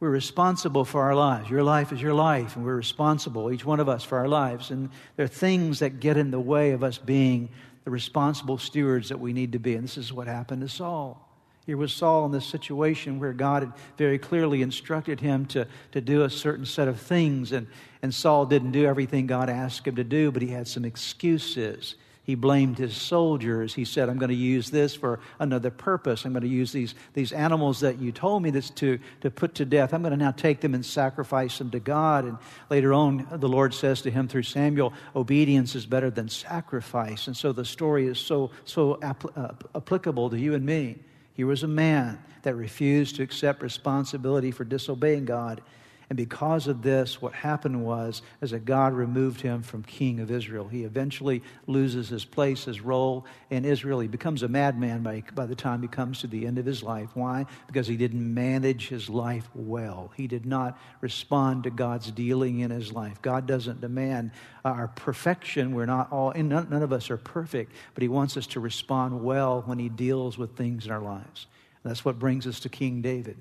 we're 0.00 0.10
responsible 0.10 0.84
for 0.84 1.02
our 1.02 1.14
lives. 1.14 1.48
Your 1.48 1.62
life 1.62 1.92
is 1.92 2.02
your 2.02 2.12
life, 2.12 2.56
and 2.56 2.64
we're 2.64 2.76
responsible, 2.76 3.50
each 3.50 3.64
one 3.64 3.80
of 3.80 3.88
us, 3.88 4.02
for 4.02 4.18
our 4.18 4.28
lives. 4.28 4.70
And 4.70 4.90
there 5.16 5.24
are 5.24 5.28
things 5.28 5.78
that 5.78 6.00
get 6.00 6.16
in 6.16 6.30
the 6.30 6.40
way 6.40 6.72
of 6.72 6.82
us 6.82 6.98
being 6.98 7.48
the 7.84 7.90
responsible 7.90 8.58
stewards 8.58 9.08
that 9.08 9.20
we 9.20 9.32
need 9.32 9.52
to 9.52 9.58
be. 9.58 9.74
And 9.74 9.84
this 9.84 9.96
is 9.96 10.12
what 10.12 10.26
happened 10.26 10.62
to 10.62 10.68
Saul. 10.68 11.22
Here 11.66 11.76
was 11.76 11.92
Saul 11.92 12.26
in 12.26 12.32
this 12.32 12.46
situation 12.46 13.18
where 13.18 13.32
God 13.32 13.62
had 13.62 13.72
very 13.96 14.18
clearly 14.18 14.62
instructed 14.62 15.20
him 15.20 15.46
to, 15.46 15.66
to 15.92 16.00
do 16.00 16.22
a 16.22 16.30
certain 16.30 16.64
set 16.64 16.88
of 16.88 17.00
things, 17.00 17.52
and, 17.52 17.66
and 18.02 18.14
Saul 18.14 18.46
didn't 18.46 18.72
do 18.72 18.86
everything 18.86 19.26
God 19.26 19.50
asked 19.50 19.86
him 19.86 19.96
to 19.96 20.04
do, 20.04 20.30
but 20.30 20.42
he 20.42 20.48
had 20.48 20.68
some 20.68 20.84
excuses. 20.84 21.96
He 22.26 22.34
blamed 22.34 22.76
his 22.76 22.96
soldiers. 22.96 23.72
He 23.72 23.84
said, 23.84 24.08
I'm 24.08 24.18
going 24.18 24.30
to 24.30 24.34
use 24.34 24.68
this 24.68 24.96
for 24.96 25.20
another 25.38 25.70
purpose. 25.70 26.24
I'm 26.24 26.32
going 26.32 26.42
to 26.42 26.48
use 26.48 26.72
these, 26.72 26.96
these 27.14 27.30
animals 27.30 27.78
that 27.80 28.00
you 28.00 28.10
told 28.10 28.42
me 28.42 28.50
this 28.50 28.68
to, 28.70 28.98
to 29.20 29.30
put 29.30 29.54
to 29.54 29.64
death. 29.64 29.94
I'm 29.94 30.02
going 30.02 30.10
to 30.10 30.16
now 30.16 30.32
take 30.32 30.60
them 30.60 30.74
and 30.74 30.84
sacrifice 30.84 31.56
them 31.58 31.70
to 31.70 31.78
God. 31.78 32.24
And 32.24 32.36
later 32.68 32.92
on, 32.92 33.28
the 33.30 33.48
Lord 33.48 33.72
says 33.72 34.02
to 34.02 34.10
him 34.10 34.26
through 34.26 34.42
Samuel, 34.42 34.92
obedience 35.14 35.76
is 35.76 35.86
better 35.86 36.10
than 36.10 36.28
sacrifice. 36.28 37.28
And 37.28 37.36
so 37.36 37.52
the 37.52 37.64
story 37.64 38.08
is 38.08 38.18
so, 38.18 38.50
so 38.64 38.94
uh, 38.94 39.52
applicable 39.76 40.28
to 40.30 40.36
you 40.36 40.54
and 40.54 40.66
me. 40.66 40.98
Here 41.34 41.46
was 41.46 41.62
a 41.62 41.68
man 41.68 42.20
that 42.42 42.56
refused 42.56 43.16
to 43.16 43.22
accept 43.22 43.62
responsibility 43.62 44.50
for 44.50 44.64
disobeying 44.64 45.26
God 45.26 45.62
and 46.08 46.16
because 46.16 46.68
of 46.68 46.82
this, 46.82 47.20
what 47.20 47.32
happened 47.32 47.84
was, 47.84 48.22
as 48.40 48.52
that 48.52 48.64
God 48.64 48.92
removed 48.92 49.40
him 49.40 49.62
from 49.62 49.82
king 49.82 50.20
of 50.20 50.30
Israel. 50.30 50.68
He 50.68 50.84
eventually 50.84 51.42
loses 51.66 52.08
his 52.08 52.24
place, 52.24 52.64
his 52.64 52.80
role 52.80 53.26
in 53.50 53.64
Israel. 53.64 53.98
He 53.98 54.06
becomes 54.06 54.44
a 54.44 54.48
madman 54.48 55.02
by, 55.02 55.24
by 55.34 55.46
the 55.46 55.56
time 55.56 55.82
he 55.82 55.88
comes 55.88 56.20
to 56.20 56.28
the 56.28 56.46
end 56.46 56.58
of 56.58 56.66
his 56.66 56.84
life. 56.84 57.10
Why? 57.14 57.46
Because 57.66 57.88
he 57.88 57.96
didn't 57.96 58.32
manage 58.32 58.86
his 58.88 59.10
life 59.10 59.48
well. 59.52 60.12
He 60.16 60.28
did 60.28 60.46
not 60.46 60.78
respond 61.00 61.64
to 61.64 61.70
God's 61.70 62.12
dealing 62.12 62.60
in 62.60 62.70
his 62.70 62.92
life. 62.92 63.20
God 63.20 63.46
doesn't 63.48 63.80
demand 63.80 64.30
our 64.64 64.86
perfection. 64.86 65.74
We're 65.74 65.86
not 65.86 66.12
all, 66.12 66.30
and 66.30 66.48
none, 66.48 66.70
none 66.70 66.84
of 66.84 66.92
us 66.92 67.10
are 67.10 67.16
perfect, 67.16 67.72
but 67.94 68.02
he 68.02 68.08
wants 68.08 68.36
us 68.36 68.46
to 68.48 68.60
respond 68.60 69.24
well 69.24 69.62
when 69.66 69.80
he 69.80 69.88
deals 69.88 70.38
with 70.38 70.56
things 70.56 70.86
in 70.86 70.92
our 70.92 71.02
lives. 71.02 71.48
that's 71.82 72.04
what 72.04 72.20
brings 72.20 72.46
us 72.46 72.60
to 72.60 72.68
King 72.68 73.02
David. 73.02 73.40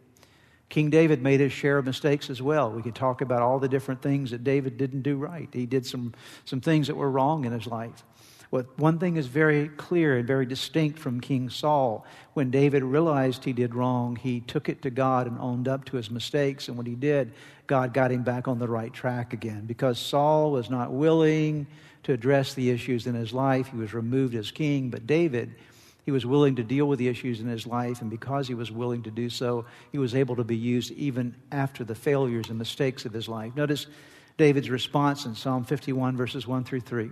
King 0.70 0.90
David 0.90 1.22
made 1.22 1.40
his 1.40 1.52
share 1.52 1.78
of 1.78 1.86
mistakes 1.86 2.30
as 2.30 2.42
well. 2.42 2.72
We 2.72 2.82
could 2.82 2.96
talk 2.96 3.22
about 3.22 3.42
all 3.42 3.60
the 3.60 3.70
different 3.70 4.02
things 4.02 4.32
that 4.32 4.44
David 4.44 4.78
didn't 4.78 5.04
do 5.04 5.16
right. 5.18 5.50
He 5.52 5.66
did 5.66 5.86
some, 5.86 6.14
some 6.44 6.62
things 6.62 6.88
that 6.88 6.96
were 6.96 7.10
wrong 7.10 7.46
in 7.46 7.52
his 7.52 7.68
life. 7.68 8.04
But 8.52 8.78
one 8.80 9.00
thing 9.00 9.18
is 9.18 9.28
very 9.28 9.68
clear 9.70 10.18
and 10.18 10.26
very 10.26 10.46
distinct 10.46 10.98
from 10.98 11.20
King 11.20 11.50
Saul. 11.50 12.06
When 12.34 12.52
David 12.52 12.84
realized 12.84 13.44
he 13.44 13.54
did 13.54 13.76
wrong, 13.76 14.16
he 14.16 14.40
took 14.40 14.70
it 14.70 14.82
to 14.84 14.90
God 14.90 15.28
and 15.28 15.38
owned 15.40 15.68
up 15.68 15.86
to 15.86 15.98
his 15.98 16.10
mistakes. 16.10 16.68
And 16.68 16.78
when 16.78 16.86
he 16.86 16.96
did, 16.96 17.34
God 17.68 17.94
got 17.94 18.12
him 18.12 18.24
back 18.24 18.48
on 18.48 18.60
the 18.60 18.68
right 18.68 18.94
track 18.94 19.34
again. 19.34 19.66
Because 19.66 20.00
Saul 20.00 20.52
was 20.52 20.70
not 20.70 20.92
willing 20.92 21.68
to 22.04 22.14
address 22.14 22.54
the 22.54 22.70
issues 22.70 23.08
in 23.08 23.16
his 23.16 23.34
life, 23.34 23.68
he 23.68 23.78
was 23.78 23.94
removed 23.94 24.36
as 24.36 24.52
king. 24.52 24.90
But 24.90 25.08
David, 25.08 25.56
he 26.06 26.12
was 26.12 26.26
willing 26.26 26.56
to 26.56 26.64
deal 26.64 26.88
with 26.88 27.00
the 27.00 27.08
issues 27.08 27.42
in 27.42 27.48
his 27.48 27.66
life, 27.66 28.02
and 28.02 28.12
because 28.12 28.48
he 28.48 28.54
was 28.54 28.72
willing 28.72 29.02
to 29.04 29.12
do 29.12 29.28
so, 29.28 29.66
he 29.92 29.98
was 29.98 30.14
able 30.14 30.36
to 30.36 30.44
be 30.44 30.56
used 30.56 30.92
even 30.92 31.36
after 31.52 31.84
the 31.84 31.96
failures 31.96 32.50
and 32.50 32.60
mistakes 32.60 33.06
of 33.06 33.12
his 33.12 33.28
life. 33.28 33.56
Notice 33.56 33.88
David's 34.38 34.70
response 34.70 35.26
in 35.26 35.34
Psalm 35.34 35.64
51, 35.64 36.16
verses 36.16 36.46
1 36.46 36.64
through 36.64 36.82
3. 36.82 37.10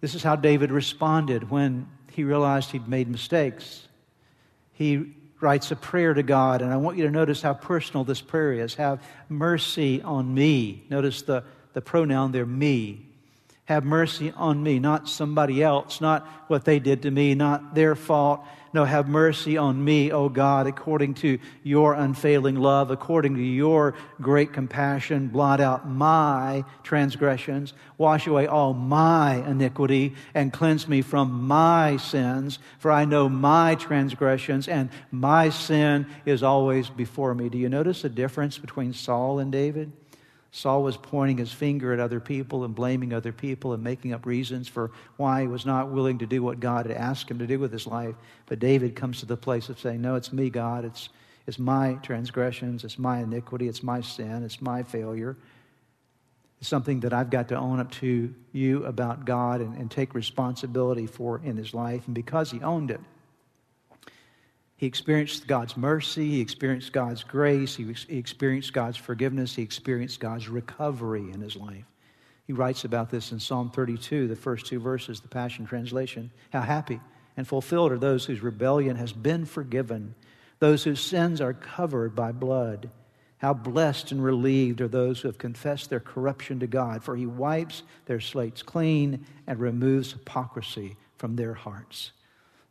This 0.00 0.16
is 0.16 0.22
how 0.22 0.34
David 0.34 0.72
responded 0.72 1.48
when 1.48 1.86
he 2.10 2.24
realized 2.24 2.72
he'd 2.72 2.88
made 2.88 3.08
mistakes. 3.08 3.86
He 4.72 5.14
writes 5.40 5.70
a 5.70 5.76
prayer 5.76 6.12
to 6.12 6.24
God, 6.24 6.62
and 6.62 6.72
I 6.72 6.76
want 6.76 6.96
you 6.96 7.04
to 7.04 7.10
notice 7.10 7.40
how 7.40 7.54
personal 7.54 8.02
this 8.02 8.20
prayer 8.20 8.52
is. 8.54 8.74
Have 8.74 9.00
mercy 9.28 10.02
on 10.02 10.34
me. 10.34 10.86
Notice 10.90 11.22
the, 11.22 11.44
the 11.72 11.80
pronoun 11.80 12.32
there, 12.32 12.46
me. 12.46 13.06
Have 13.70 13.84
mercy 13.84 14.32
on 14.32 14.64
me, 14.64 14.80
not 14.80 15.08
somebody 15.08 15.62
else, 15.62 16.00
not 16.00 16.26
what 16.48 16.64
they 16.64 16.80
did 16.80 17.02
to 17.02 17.10
me, 17.12 17.36
not 17.36 17.72
their 17.72 17.94
fault. 17.94 18.44
No, 18.72 18.84
have 18.84 19.08
mercy 19.08 19.56
on 19.56 19.84
me, 19.84 20.10
O 20.10 20.28
God, 20.28 20.66
according 20.66 21.14
to 21.22 21.38
your 21.62 21.94
unfailing 21.94 22.56
love, 22.56 22.90
according 22.90 23.36
to 23.36 23.40
your 23.40 23.94
great 24.20 24.52
compassion. 24.52 25.28
Blot 25.28 25.60
out 25.60 25.88
my 25.88 26.64
transgressions, 26.82 27.72
wash 27.96 28.26
away 28.26 28.48
all 28.48 28.74
my 28.74 29.34
iniquity, 29.48 30.16
and 30.34 30.52
cleanse 30.52 30.88
me 30.88 31.00
from 31.00 31.46
my 31.46 31.96
sins. 31.96 32.58
For 32.80 32.90
I 32.90 33.04
know 33.04 33.28
my 33.28 33.76
transgressions, 33.76 34.66
and 34.66 34.90
my 35.12 35.48
sin 35.50 36.08
is 36.26 36.42
always 36.42 36.90
before 36.90 37.36
me. 37.36 37.48
Do 37.48 37.56
you 37.56 37.68
notice 37.68 38.02
the 38.02 38.08
difference 38.08 38.58
between 38.58 38.94
Saul 38.94 39.38
and 39.38 39.52
David? 39.52 39.92
Saul 40.52 40.82
was 40.82 40.96
pointing 40.96 41.38
his 41.38 41.52
finger 41.52 41.92
at 41.92 42.00
other 42.00 42.18
people 42.18 42.64
and 42.64 42.74
blaming 42.74 43.12
other 43.12 43.32
people 43.32 43.72
and 43.72 43.84
making 43.84 44.12
up 44.12 44.26
reasons 44.26 44.66
for 44.66 44.90
why 45.16 45.42
he 45.42 45.46
was 45.46 45.64
not 45.64 45.90
willing 45.90 46.18
to 46.18 46.26
do 46.26 46.42
what 46.42 46.58
God 46.58 46.86
had 46.86 46.96
asked 46.96 47.30
him 47.30 47.38
to 47.38 47.46
do 47.46 47.58
with 47.58 47.72
his 47.72 47.86
life. 47.86 48.16
But 48.46 48.58
David 48.58 48.96
comes 48.96 49.20
to 49.20 49.26
the 49.26 49.36
place 49.36 49.68
of 49.68 49.78
saying, 49.78 50.00
No, 50.00 50.16
it's 50.16 50.32
me, 50.32 50.50
God. 50.50 50.84
It's, 50.84 51.08
it's 51.46 51.58
my 51.58 51.94
transgressions. 52.02 52.82
It's 52.82 52.98
my 52.98 53.20
iniquity. 53.20 53.68
It's 53.68 53.82
my 53.82 54.00
sin. 54.00 54.42
It's 54.42 54.60
my 54.60 54.82
failure. 54.82 55.36
It's 56.58 56.68
something 56.68 57.00
that 57.00 57.12
I've 57.12 57.30
got 57.30 57.48
to 57.48 57.56
own 57.56 57.78
up 57.78 57.92
to 57.92 58.34
you 58.52 58.84
about 58.84 59.24
God 59.24 59.60
and, 59.60 59.76
and 59.76 59.88
take 59.88 60.14
responsibility 60.14 61.06
for 61.06 61.40
in 61.44 61.56
his 61.56 61.74
life. 61.74 62.06
And 62.06 62.14
because 62.14 62.50
he 62.50 62.60
owned 62.60 62.90
it, 62.90 63.00
he 64.80 64.86
experienced 64.86 65.46
God's 65.46 65.76
mercy. 65.76 66.30
He 66.30 66.40
experienced 66.40 66.94
God's 66.94 67.22
grace. 67.22 67.76
He, 67.76 67.92
he 68.08 68.16
experienced 68.16 68.72
God's 68.72 68.96
forgiveness. 68.96 69.54
He 69.54 69.62
experienced 69.62 70.20
God's 70.20 70.48
recovery 70.48 71.30
in 71.30 71.42
his 71.42 71.54
life. 71.54 71.84
He 72.46 72.54
writes 72.54 72.84
about 72.84 73.10
this 73.10 73.30
in 73.30 73.40
Psalm 73.40 73.70
32, 73.70 74.26
the 74.26 74.34
first 74.34 74.64
two 74.64 74.80
verses, 74.80 75.20
the 75.20 75.28
Passion 75.28 75.66
Translation. 75.66 76.30
How 76.50 76.62
happy 76.62 76.98
and 77.36 77.46
fulfilled 77.46 77.92
are 77.92 77.98
those 77.98 78.24
whose 78.24 78.40
rebellion 78.40 78.96
has 78.96 79.12
been 79.12 79.44
forgiven, 79.44 80.14
those 80.60 80.84
whose 80.84 81.02
sins 81.02 81.42
are 81.42 81.52
covered 81.52 82.16
by 82.16 82.32
blood. 82.32 82.88
How 83.36 83.52
blessed 83.52 84.12
and 84.12 84.24
relieved 84.24 84.80
are 84.80 84.88
those 84.88 85.20
who 85.20 85.28
have 85.28 85.36
confessed 85.36 85.90
their 85.90 86.00
corruption 86.00 86.58
to 86.60 86.66
God, 86.66 87.04
for 87.04 87.16
he 87.16 87.26
wipes 87.26 87.82
their 88.06 88.18
slates 88.18 88.62
clean 88.62 89.26
and 89.46 89.60
removes 89.60 90.12
hypocrisy 90.12 90.96
from 91.18 91.36
their 91.36 91.52
hearts. 91.52 92.12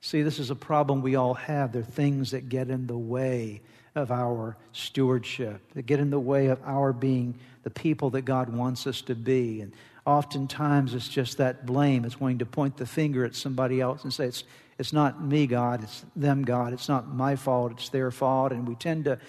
See, 0.02 0.22
this 0.22 0.40
is 0.40 0.50
a 0.50 0.56
problem 0.56 1.02
we 1.02 1.16
all 1.16 1.34
have. 1.34 1.72
There 1.74 1.82
are 1.82 1.86
things 1.86 2.32
that 2.32 2.50
get 2.50 2.70
in 2.70 2.88
the 2.88 2.98
way 2.98 3.62
of 3.96 4.12
our 4.12 4.56
stewardship, 4.72 5.62
that 5.76 5.86
get 5.86 6.00
in 6.00 6.10
the 6.10 6.20
way 6.20 6.48
of 6.48 6.60
our 6.64 6.94
being 6.94 7.36
the 7.64 7.70
people 7.70 8.10
that 8.12 8.22
God 8.22 8.50
wants 8.50 8.88
us 8.88 9.02
to 9.04 9.16
be. 9.16 9.62
And 9.62 9.74
oftentimes 10.06 10.94
it's 10.94 11.10
just 11.10 11.38
that 11.38 11.66
blame. 11.66 12.06
It's 12.06 12.20
wanting 12.20 12.40
to 12.40 12.46
point 12.46 12.78
the 12.78 12.86
finger 12.86 13.26
at 13.26 13.36
somebody 13.36 13.82
else 13.82 14.04
and 14.04 14.14
say, 14.14 14.26
it's, 14.26 14.44
it's 14.78 14.94
not 14.94 15.22
me, 15.22 15.48
God, 15.48 15.84
it's 15.84 16.06
them, 16.16 16.44
God. 16.44 16.72
It's 16.72 16.88
not 16.88 17.14
my 17.14 17.36
fault, 17.36 17.74
it's 17.74 17.90
their 17.90 18.12
fault. 18.12 18.54
And 18.54 18.68
we 18.68 18.76
tend 18.76 19.06
to 19.06 19.20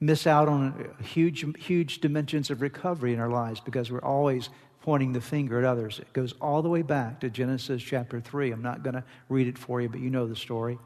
miss 0.00 0.26
out 0.26 0.48
on 0.48 0.94
huge, 1.02 1.44
huge 1.58 2.00
dimensions 2.00 2.50
of 2.50 2.62
recovery 2.62 3.12
in 3.12 3.20
our 3.20 3.28
lives 3.28 3.60
because 3.60 3.90
we're 3.90 4.02
always 4.02 4.48
pointing 4.84 5.14
the 5.14 5.20
finger 5.20 5.58
at 5.58 5.64
others. 5.64 5.98
It 5.98 6.12
goes 6.12 6.34
all 6.42 6.60
the 6.60 6.68
way 6.68 6.82
back 6.82 7.20
to 7.20 7.30
Genesis 7.30 7.82
chapter 7.82 8.20
3. 8.20 8.52
I'm 8.52 8.60
not 8.60 8.82
going 8.82 8.92
to 8.92 9.02
read 9.30 9.46
it 9.46 9.56
for 9.56 9.80
you, 9.80 9.88
but 9.88 9.98
you 9.98 10.10
know 10.10 10.26
the 10.26 10.36
story. 10.36 10.78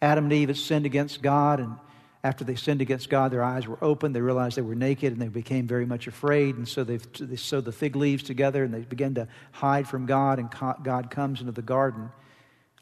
Adam 0.00 0.24
and 0.24 0.32
Eve 0.32 0.48
had 0.48 0.56
sinned 0.56 0.86
against 0.86 1.20
God, 1.20 1.60
and 1.60 1.76
after 2.24 2.44
they 2.44 2.54
sinned 2.54 2.80
against 2.80 3.10
God, 3.10 3.30
their 3.30 3.44
eyes 3.44 3.68
were 3.68 3.76
opened. 3.82 4.16
They 4.16 4.22
realized 4.22 4.56
they 4.56 4.62
were 4.62 4.74
naked, 4.74 5.12
and 5.12 5.20
they 5.20 5.28
became 5.28 5.66
very 5.66 5.84
much 5.84 6.06
afraid. 6.06 6.56
And 6.56 6.66
so 6.66 6.82
they, 6.82 6.96
they 6.96 7.36
sewed 7.36 7.66
the 7.66 7.72
fig 7.72 7.94
leaves 7.94 8.22
together, 8.22 8.64
and 8.64 8.72
they 8.72 8.80
began 8.80 9.12
to 9.16 9.28
hide 9.52 9.86
from 9.86 10.06
God. 10.06 10.38
And 10.38 10.50
God 10.82 11.10
comes 11.10 11.40
into 11.40 11.52
the 11.52 11.60
garden 11.60 12.08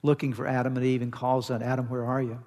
looking 0.04 0.32
for 0.32 0.46
Adam 0.46 0.76
and 0.76 0.86
Eve 0.86 1.02
and 1.02 1.10
calls 1.10 1.50
out, 1.50 1.62
Adam, 1.62 1.88
where 1.88 2.04
are 2.04 2.22
you? 2.22 2.38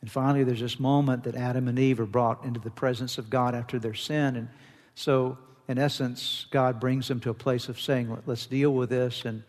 And 0.00 0.10
finally, 0.10 0.42
there's 0.42 0.60
this 0.60 0.80
moment 0.80 1.24
that 1.24 1.34
Adam 1.34 1.68
and 1.68 1.78
Eve 1.78 2.00
are 2.00 2.06
brought 2.06 2.46
into 2.46 2.60
the 2.60 2.70
presence 2.70 3.18
of 3.18 3.28
God 3.28 3.54
after 3.54 3.78
their 3.78 3.92
sin. 3.92 4.36
And 4.36 4.48
so 4.94 5.36
in 5.70 5.78
essence, 5.78 6.46
God 6.50 6.80
brings 6.80 7.06
them 7.06 7.20
to 7.20 7.30
a 7.30 7.34
place 7.34 7.68
of 7.68 7.80
saying, 7.80 8.18
let's 8.26 8.46
deal 8.46 8.74
with 8.74 8.90
this. 8.90 9.24
And, 9.24 9.44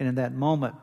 and 0.00 0.08
in 0.08 0.14
that 0.14 0.32
moment, 0.32 0.74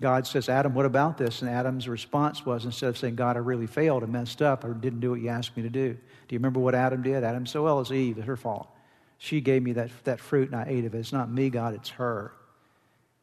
God 0.00 0.26
says, 0.26 0.48
Adam, 0.48 0.74
what 0.74 0.86
about 0.86 1.18
this? 1.18 1.42
And 1.42 1.50
Adam's 1.50 1.86
response 1.86 2.46
was, 2.46 2.64
instead 2.64 2.88
of 2.88 2.96
saying, 2.96 3.16
God, 3.16 3.36
I 3.36 3.40
really 3.40 3.66
failed 3.66 4.02
I 4.02 4.06
messed 4.06 4.40
up 4.40 4.64
or 4.64 4.72
didn't 4.72 5.00
do 5.00 5.10
what 5.10 5.20
you 5.20 5.28
asked 5.28 5.54
me 5.54 5.64
to 5.64 5.68
do. 5.68 5.92
Do 5.92 6.34
you 6.34 6.38
remember 6.38 6.60
what 6.60 6.74
Adam 6.74 7.02
did? 7.02 7.24
Adam 7.24 7.44
said, 7.44 7.60
well, 7.60 7.78
it's 7.80 7.90
Eve. 7.90 8.16
It's 8.16 8.26
her 8.26 8.38
fault. 8.38 8.70
She 9.18 9.42
gave 9.42 9.62
me 9.62 9.72
that, 9.72 9.90
that 10.04 10.18
fruit 10.18 10.50
and 10.50 10.56
I 10.56 10.64
ate 10.66 10.86
of 10.86 10.94
it. 10.94 10.98
It's 10.98 11.12
not 11.12 11.30
me, 11.30 11.50
God, 11.50 11.74
it's 11.74 11.90
her. 11.90 12.32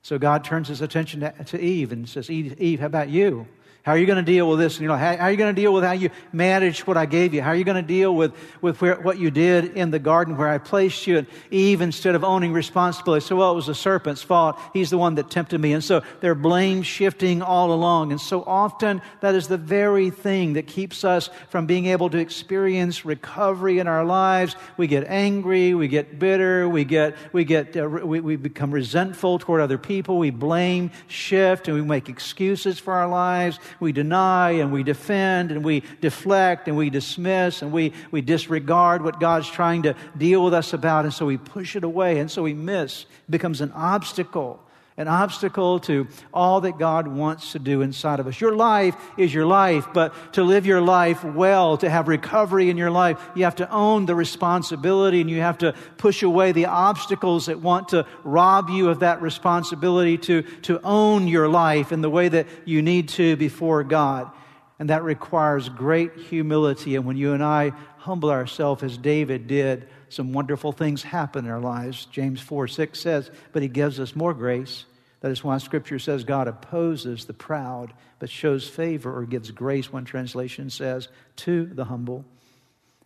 So 0.03 0.19
God 0.19 0.43
turns 0.43 0.67
his 0.67 0.81
attention 0.81 1.21
to, 1.21 1.31
to 1.45 1.59
Eve 1.59 1.91
and 1.91 2.07
says, 2.07 2.29
Eve, 2.29 2.61
Eve, 2.61 2.81
how 2.81 2.85
about 2.85 3.09
you? 3.09 3.47
How 3.85 3.91
are 3.91 3.99
you 3.99 4.07
going 4.07 4.17
to 4.17 4.23
deal 4.23 4.49
with 4.49 4.57
this? 4.57 4.79
You 4.79 4.87
know, 4.87 4.97
how, 4.97 5.15
how 5.15 5.25
are 5.25 5.31
you 5.31 5.37
going 5.37 5.53
to 5.55 5.61
deal 5.61 5.71
with 5.71 5.83
how 5.83 5.91
you 5.91 6.09
manage 6.33 6.87
what 6.87 6.97
I 6.97 7.05
gave 7.05 7.35
you? 7.35 7.43
How 7.43 7.51
are 7.51 7.55
you 7.55 7.63
going 7.63 7.75
to 7.75 7.87
deal 7.87 8.15
with, 8.15 8.33
with 8.59 8.81
where, 8.81 8.95
what 8.95 9.19
you 9.19 9.29
did 9.29 9.77
in 9.77 9.91
the 9.91 9.99
garden 9.99 10.37
where 10.37 10.47
I 10.47 10.57
placed 10.57 11.05
you? 11.05 11.19
And 11.19 11.27
Eve, 11.51 11.81
instead 11.81 12.15
of 12.15 12.23
owning 12.23 12.51
responsibility, 12.51 13.23
So, 13.23 13.35
well, 13.35 13.51
it 13.51 13.55
was 13.55 13.67
the 13.67 13.75
serpent's 13.75 14.23
fault. 14.23 14.59
He's 14.73 14.89
the 14.89 14.97
one 14.97 15.13
that 15.15 15.29
tempted 15.29 15.61
me. 15.61 15.73
And 15.73 15.83
so 15.83 16.01
they're 16.19 16.33
blame 16.33 16.81
shifting 16.81 17.43
all 17.43 17.71
along. 17.71 18.09
And 18.11 18.19
so 18.19 18.43
often 18.47 19.03
that 19.21 19.35
is 19.35 19.47
the 19.47 19.57
very 19.59 20.09
thing 20.09 20.53
that 20.53 20.65
keeps 20.65 21.03
us 21.03 21.29
from 21.49 21.67
being 21.67 21.85
able 21.85 22.09
to 22.09 22.17
experience 22.17 23.05
recovery 23.05 23.77
in 23.77 23.87
our 23.87 24.03
lives. 24.03 24.55
We 24.77 24.87
get 24.87 25.05
angry, 25.07 25.75
we 25.75 25.87
get 25.89 26.17
bitter, 26.17 26.67
we 26.67 26.85
get, 26.85 27.15
we 27.33 27.45
get, 27.45 27.77
uh, 27.77 27.87
we, 27.87 28.19
we 28.19 28.35
become 28.35 28.71
resentful 28.71 29.37
toward 29.37 29.61
other 29.61 29.77
people. 29.77 30.17
We 30.17 30.31
blame 30.31 30.89
shift 31.07 31.67
and 31.67 31.77
we 31.77 31.83
make 31.83 32.09
excuses 32.09 32.79
for 32.79 32.93
our 32.93 33.07
lives 33.55 33.75
we 33.79 33.91
deny 33.91 34.51
and 34.51 34.71
we 34.71 34.83
defend 34.83 35.51
and 35.51 35.63
we 35.63 35.83
deflect 36.01 36.67
and 36.67 36.77
we 36.77 36.89
dismiss 36.89 37.61
and 37.61 37.71
we, 37.71 37.93
we 38.11 38.21
disregard 38.21 39.03
what 39.03 39.19
God's 39.19 39.49
trying 39.49 39.83
to 39.83 39.95
deal 40.17 40.43
with 40.43 40.53
us 40.53 40.73
about. 40.73 41.05
And 41.05 41.13
so 41.13 41.25
we 41.25 41.37
push 41.37 41.75
it 41.75 41.83
away. 41.83 42.19
And 42.19 42.29
so 42.29 42.43
we 42.43 42.53
miss. 42.53 43.03
It 43.03 43.31
becomes 43.31 43.61
an 43.61 43.71
obstacle 43.73 44.61
an 44.97 45.09
obstacle 45.09 45.79
to 45.81 46.07
all 46.33 46.61
that 46.61 46.77
God 46.77 47.07
wants 47.07 47.51
to 47.51 47.59
do 47.59 47.81
inside 47.81 48.21
of 48.21 48.27
us. 48.27 48.39
Your 48.39 48.55
life 48.55 48.95
is 49.17 49.33
your 49.33 49.45
life, 49.45 49.87
but 49.93 50.13
to 50.33 50.43
live 50.43 50.65
your 50.65 50.79
life 50.79 51.21
well, 51.23 51.77
to 51.79 51.89
have 51.89 52.07
recovery 52.07 52.69
in 52.69 52.77
your 52.77 52.91
life, 52.91 53.21
you 53.35 53.43
have 53.43 53.57
to 53.57 53.69
own 53.69 54.05
the 54.05 54.15
responsibility 54.15 55.19
and 55.19 55.29
you 55.29 55.41
have 55.41 55.57
to 55.57 55.73
push 55.97 56.23
away 56.23 56.53
the 56.53 56.67
obstacles 56.67 57.47
that 57.47 57.59
want 57.59 57.89
to 57.89 58.05
rob 58.23 58.69
you 58.69 58.87
of 58.87 59.01
that 59.01 59.21
responsibility 59.21 60.17
to, 60.17 60.43
to 60.61 60.79
own 60.81 61.27
your 61.27 61.49
life 61.49 61.91
in 61.91 61.99
the 61.99 62.09
way 62.09 62.29
that 62.29 62.47
you 62.63 62.81
need 62.81 63.09
to 63.09 63.35
before 63.35 63.83
God. 63.83 64.31
And 64.79 64.89
that 64.89 65.03
requires 65.03 65.67
great 65.67 66.15
humility. 66.15 66.95
And 66.95 67.05
when 67.05 67.17
you 67.17 67.33
and 67.33 67.43
I 67.43 67.71
humble 67.97 68.29
ourselves 68.29 68.81
as 68.81 68.97
David 68.97 69.47
did, 69.47 69.89
some 70.09 70.33
wonderful 70.33 70.71
things 70.71 71.03
happen 71.03 71.45
in 71.45 71.51
our 71.51 71.59
lives. 71.59 72.05
James 72.05 72.41
4 72.41 72.67
6 72.67 72.99
says, 72.99 73.31
But 73.51 73.61
he 73.61 73.67
gives 73.67 73.99
us 73.99 74.15
more 74.15 74.33
grace. 74.33 74.85
That 75.21 75.31
is 75.31 75.43
why 75.43 75.57
Scripture 75.57 75.99
says 75.99 76.23
God 76.23 76.47
opposes 76.47 77.25
the 77.25 77.33
proud, 77.33 77.93
but 78.19 78.29
shows 78.29 78.67
favor 78.67 79.15
or 79.15 79.25
gives 79.25 79.49
grace, 79.51 79.91
one 79.91 80.05
translation 80.05 80.69
says, 80.69 81.07
to 81.37 81.65
the 81.65 81.85
humble. 81.85 82.25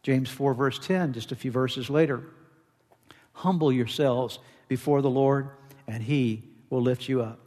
James 0.03 0.29
4, 0.29 0.53
verse 0.53 0.79
10, 0.79 1.13
just 1.13 1.31
a 1.31 1.35
few 1.35 1.51
verses 1.51 1.89
later. 1.89 2.23
Humble 3.33 3.71
yourselves 3.71 4.39
before 4.67 5.01
the 5.01 5.09
Lord, 5.09 5.49
and 5.87 6.03
he 6.03 6.43
will 6.69 6.81
lift 6.81 7.07
you 7.07 7.21
up. 7.21 7.39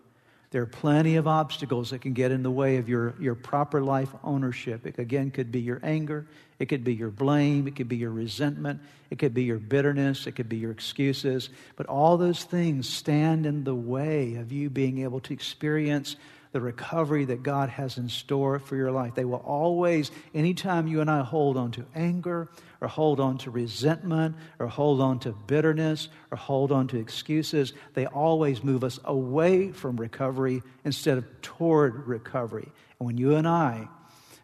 There 0.52 0.60
are 0.60 0.66
plenty 0.66 1.16
of 1.16 1.26
obstacles 1.26 1.90
that 1.90 2.02
can 2.02 2.12
get 2.12 2.30
in 2.30 2.42
the 2.42 2.50
way 2.50 2.76
of 2.76 2.86
your, 2.86 3.14
your 3.18 3.34
proper 3.34 3.80
life 3.80 4.10
ownership. 4.22 4.86
It 4.86 4.98
again 4.98 5.30
could 5.30 5.50
be 5.50 5.60
your 5.60 5.80
anger, 5.82 6.26
it 6.58 6.66
could 6.66 6.84
be 6.84 6.94
your 6.94 7.08
blame, 7.08 7.66
it 7.66 7.74
could 7.74 7.88
be 7.88 7.96
your 7.96 8.10
resentment, 8.10 8.78
it 9.08 9.18
could 9.18 9.32
be 9.32 9.44
your 9.44 9.58
bitterness, 9.58 10.26
it 10.26 10.32
could 10.32 10.50
be 10.50 10.58
your 10.58 10.70
excuses. 10.70 11.48
But 11.74 11.86
all 11.86 12.18
those 12.18 12.44
things 12.44 12.86
stand 12.86 13.46
in 13.46 13.64
the 13.64 13.74
way 13.74 14.34
of 14.34 14.52
you 14.52 14.68
being 14.68 14.98
able 14.98 15.20
to 15.20 15.32
experience 15.32 16.16
the 16.52 16.60
recovery 16.60 17.24
that 17.24 17.42
God 17.42 17.70
has 17.70 17.98
in 17.98 18.08
store 18.08 18.58
for 18.58 18.76
your 18.76 18.92
life. 18.92 19.14
They 19.14 19.24
will 19.24 19.36
always, 19.36 20.10
anytime 20.34 20.86
you 20.86 21.00
and 21.00 21.10
I 21.10 21.22
hold 21.22 21.56
on 21.56 21.72
to 21.72 21.86
anger 21.94 22.48
or 22.80 22.88
hold 22.88 23.20
on 23.20 23.38
to 23.38 23.50
resentment 23.50 24.36
or 24.58 24.66
hold 24.66 25.00
on 25.00 25.18
to 25.20 25.32
bitterness 25.32 26.08
or 26.30 26.36
hold 26.36 26.70
on 26.70 26.88
to 26.88 26.98
excuses, 26.98 27.72
they 27.94 28.06
always 28.06 28.62
move 28.62 28.84
us 28.84 29.00
away 29.04 29.72
from 29.72 29.96
recovery 29.96 30.62
instead 30.84 31.18
of 31.18 31.42
toward 31.42 32.06
recovery. 32.06 32.70
And 33.00 33.06
when 33.06 33.18
you 33.18 33.34
and 33.34 33.48
I 33.48 33.88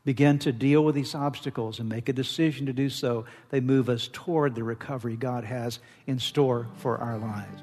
begin 0.04 0.38
to 0.38 0.52
deal 0.52 0.82
with 0.82 0.94
these 0.94 1.14
obstacles 1.14 1.78
and 1.78 1.88
make 1.88 2.08
a 2.08 2.14
decision 2.14 2.64
to 2.64 2.72
do 2.72 2.88
so, 2.88 3.26
they 3.50 3.60
move 3.60 3.90
us 3.90 4.08
toward 4.10 4.54
the 4.54 4.64
recovery 4.64 5.16
God 5.16 5.44
has 5.44 5.78
in 6.06 6.18
store 6.18 6.66
for 6.78 6.96
our 6.96 7.18
lives. 7.18 7.62